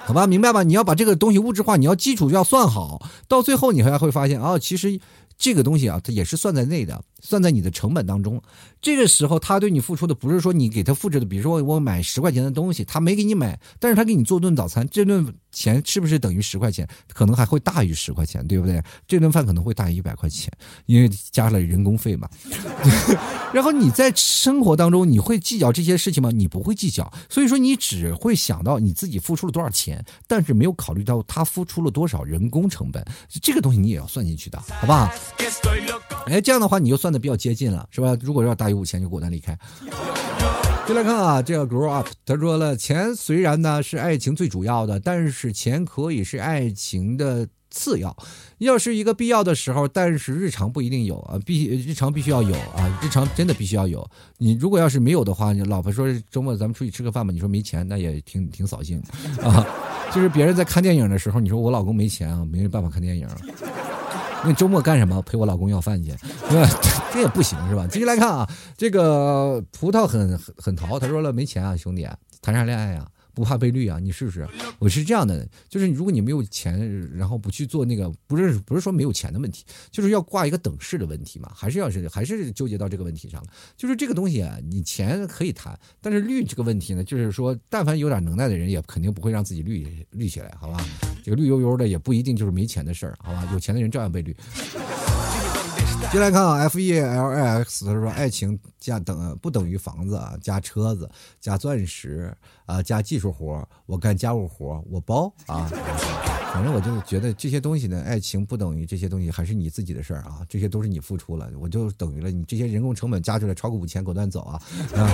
[0.05, 0.64] 好吧，明白吧？
[0.64, 4.99] 你要把这个东西物质化，你要基础要算好，到最后你还会发现啊，其实
[5.38, 8.42] 这个东西啊，它也是算在内的，算在你的成本当中。
[8.82, 16.88] 这个时候，他对你付出的不是说你给他复制的，比如说我买十块钱的东西，他没给你买，但是他给你做顿早餐，这顿钱是不是等于十块钱？
[17.14, 18.82] 可能还会大于十块钱，对不对？
[19.08, 20.52] 这顿饭可能会大于一百块钱，
[20.86, 22.30] 因为加了人工费嘛。
[23.54, 26.30] 然后你在生活当中，你会计较这些事情吗？
[26.32, 33.06] 你不会计较，所以说你只会想到你自己付出了多少钱，但是没有考虑到他付出了多少人工成本，
[33.42, 35.10] 这个东西你也要算进去的，好不好？
[36.28, 38.17] 哎，这样的话你就算的比较接近了，是吧？
[38.21, 39.57] 如果要大于五千，就果断离开。
[40.88, 48.15] 就来看啊，这个 grow up，他说了，钱虽然呢是爱情最主要的，但是钱可以是爱情的次要。
[48.57, 54.05] 要是一个必要的时候，但是日常不一定有啊，必日常必须要有啊，日常真的必须要有。
[54.38, 59.01] 你如果要是没有的话，你老婆说周末咱们出去吃个饭吧，你说没钱，那也挺挺扫兴
[59.41, 59.65] 啊。
[60.13, 63.28] 就是别人在看电影的时候，你说我老公没钱啊，没办法看电影。
[64.46, 65.22] 那周末干什么？
[65.22, 66.12] 陪我老公要饭去，
[66.50, 66.68] 是吧？
[67.14, 67.88] 这也不行，是吧？
[67.89, 72.08] 继续来看啊，这个葡萄很很很淘，他说了没钱啊，兄弟，
[72.41, 73.08] 谈啥恋爱呀？
[73.36, 73.98] 不怕被绿啊？
[74.00, 74.48] 你试试。
[74.78, 83.48] 我是这样的，就是如果你没有钱，然后不去做那个，不是不是说没有钱的问题，就是要挂一个等式的问题嘛，还是要是还是纠结到这个问题上了。
[83.76, 90.86] 就是这个东西啊，你钱可以谈，但是绿这个问题呢，就是说，但凡有点能耐的人，也肯定不会让自己绿绿起来，好吧？
[91.24, 93.47] 这个绿油油的也不一定就是没钱的事儿，好吧？
[93.53, 94.36] 有钱的人照样被绿。
[96.11, 101.09] 进来看啊，F E L I X，他说爱情加等不等于房子啊加车子
[101.39, 102.32] 加钻石
[102.65, 105.67] 啊加技术活我干家务活我包啊，
[106.54, 114.62] 反正我就觉得这些东西呢，爱情不等于这些东西，还是你自己的事儿啊，这些都是你付出了，我就等于了你这些人工成本加出来超过五千，果断走啊
[114.95, 115.10] 啊！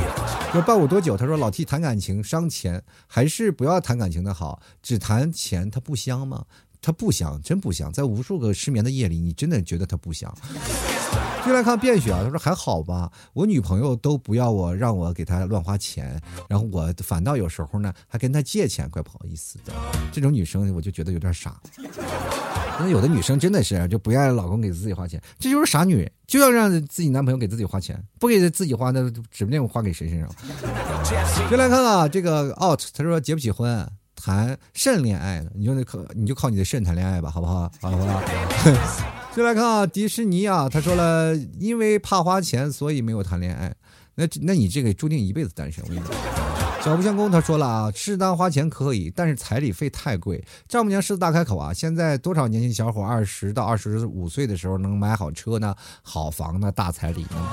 [0.51, 1.15] 说伴我多久？
[1.15, 6.45] 他说老 T 谈感情伤钱，还是不要谈感情的好，只谈钱它不香吗？
[6.81, 7.91] 他不香，真不香。
[7.91, 10.33] 在无数个失眠的夜里，你真的觉得他不香。
[11.45, 19.73] 就来看便雪啊，他说还好吧，我女朋友都不要我，让我给她乱花钱，然后我反倒有时候呢还跟她借钱，怪不好意思的。
[20.11, 21.59] 这种女生我就觉得有点傻。
[22.81, 30.29] 那有的女生真的是就不愿意老公给自己花钱，这就是傻女人，就要让自己男朋友给自己花钱，不给自己花，那指不定花给谁身上。
[31.49, 33.89] 就来看啊，这个 out，他说结不起婚。
[34.21, 37.71] 谈肾恋爱的，你就靠你就靠你的肾谈恋爱吧，好不好？
[37.81, 38.21] 好不好？
[39.35, 43.73] 就来看啊，迪士尼啊，他说了，因为怕花钱，所以没有谈恋爱。
[44.15, 45.83] 那那你这个注定一辈子单身。
[45.83, 46.38] 我跟你讲。
[46.81, 50.43] 小不相公他说了啊，适当花钱可以，但是彩礼费太贵。
[50.67, 55.75] 丈母娘狮子大开口啊，现在多少年轻小伙二十到二十五岁的时候能买好车呢？
[56.01, 56.71] 好房呢？
[56.71, 57.51] 大彩礼呢？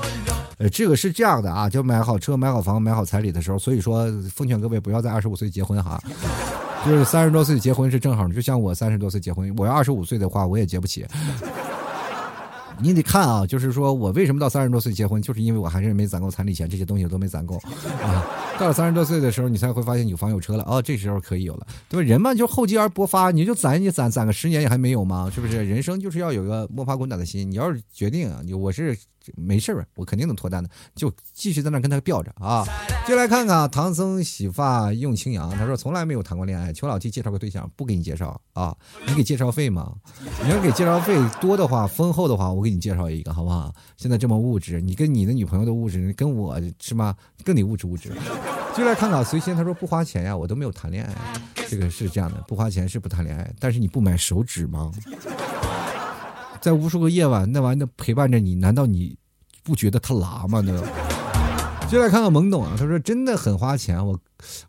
[0.59, 6.01] 呃，这个是这样的啊，就买好车、买好房、买好彩礼的时候，所以说奉劝各位不要在二十五岁结婚哈，
[6.85, 11.05] 就是三十多岁结婚是正好，就像我三十多岁结婚，我要二十五岁的话我也结不起。
[12.79, 17.55] 你得看啊，就是说我为什么到三十多岁结婚，就是因为我还是没攒够彩礼钱，这些东西都没攒够
[18.01, 18.25] 啊。
[18.59, 22.07] 到了三十多岁的时候，你才会发现有房有车了啊，这时候可以有了，对吧？
[22.07, 25.29] 人嘛，就厚积而薄发，你就攒，你攒攒个十年也还没有吗？
[25.33, 25.63] 是不是？
[25.63, 27.49] 人生就是要有个摸爬滚打的心。
[27.49, 28.97] 你要是决定啊，你我是。
[29.35, 32.65] 没事儿我肯定能脱单的，就继续在那跟他吊着啊！
[33.07, 38.75] 就来看看唐僧洗发用清扬，他说从来没有谈过恋爱，求老弟介绍个对象，不给你介绍啊？
[39.07, 39.93] 你给介绍费吗？
[40.43, 43.73] 你要给介绍费多的话，丰厚的话，我给你介绍一个，好不好？
[43.97, 47.15] 现在这么物质，你跟你的女朋友的物质，跟我是吗？
[47.43, 48.11] 更得物质物质。
[48.75, 51.15] 就来看看随心，他说不花钱呀，我都没有谈恋爱，
[51.67, 54.91] 这个是这样的，不花钱是不谈恋爱，但是你不买手指吗？
[56.61, 59.17] 在无数个夜晚，那玩意儿陪伴着你，难道你
[59.63, 60.61] 不觉得他拉吗？
[60.61, 60.83] 呢？
[61.89, 64.05] 就来看看懵懂啊，他说真的很花钱。
[64.05, 64.19] 我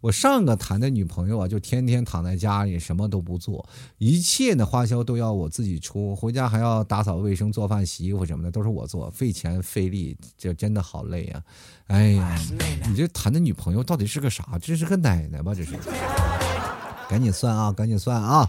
[0.00, 3.68] 我上个谈的女朋友啊，就天天躺在家里什么都不做，
[3.98, 11.42] 一切的花销都要我自己出，回家还要打扫卫生、做饭、洗衣服什么的都是我做，费钱费力，这真的好累啊！
[11.88, 12.38] 哎呀，
[12.88, 14.56] 你这谈的女朋友到底是个啥？
[14.62, 15.52] 这是个奶奶吧？
[15.52, 15.72] 这是？
[17.08, 18.46] 赶紧算啊，赶紧算啊！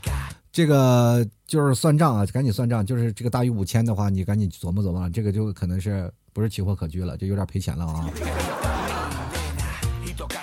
[0.51, 2.85] 这个就是算账啊，赶紧算账。
[2.85, 8.09] 就是这个大于五千的话，你赶紧琢磨琢磨，这个就可能是不是期货可居了，就有点赔钱了啊。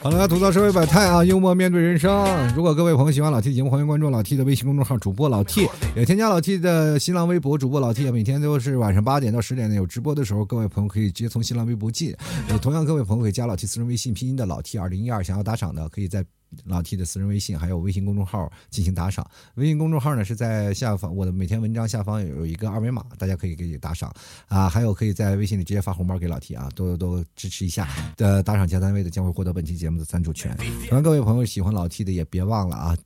[0.03, 2.27] 好了，吐槽社会百态啊，幽默面对人生。
[2.55, 8.11] 如果各位朋友喜欢老 T 的节目，欢迎关注老 T 的微信公众号主播老 T，也添加老 T 的新浪微博主播老 T。
[8.11, 12.17] 每天都是晚上八点到十点有直播的时候，各位朋友可以直接从新浪微博进。
[12.49, 16.25] 也同样，各位朋友可以加老 T 私人微信拼音的老 T 二零一二，想要打赏的可以在。
[16.65, 24.13] 老 T 的私人微信还有微信公众号进行打赏，微信公众号呢是在下方，我的每天文章下方有一个二维码，大家可以给打赏
[24.49, 30.57] 啊，还有可以在微信里直接发红包给老 T 啊，多多支持一下的打赏加单位的将会获得本期节目的赞助权。
[30.89, 32.97] 同样，各位朋友喜欢老 T 的也别忘了啊，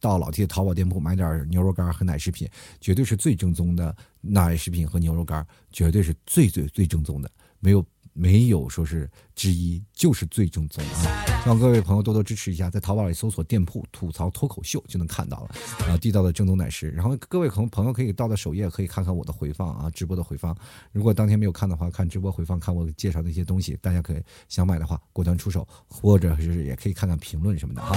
[0.00, 2.48] 到老 T 的淘宝店铺买点牛肉干和奶食品，
[2.80, 7.84] 绝对是最正宗的奶食品和牛肉干，绝对是最最最正宗的，没有。
[8.12, 11.24] 没有说是之一，就是最正宗啊！
[11.42, 15.50] 希望各位朋友多多支持一下，在淘宝里搜索店铺“吐槽脱口秀”就能看到了
[15.88, 16.90] 啊，地道的正宗奶食。
[16.90, 20.56] 然后各位朋朋友可以到的首页可以看看我的回放啊，直播的回放。
[20.92, 27.96] 如果当天没有看的话，看直播回放，看我介绍的一些东西，大家可以想买的话果断出手，或者是也可以看看评论什么的哈。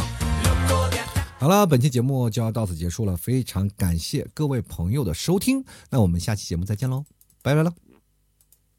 [1.38, 7.05] 好了，本期节目就要到此结束了，非常感谢各位朋友的收听，那我们下期节目再见喽，
[7.43, 7.85] 拜拜了。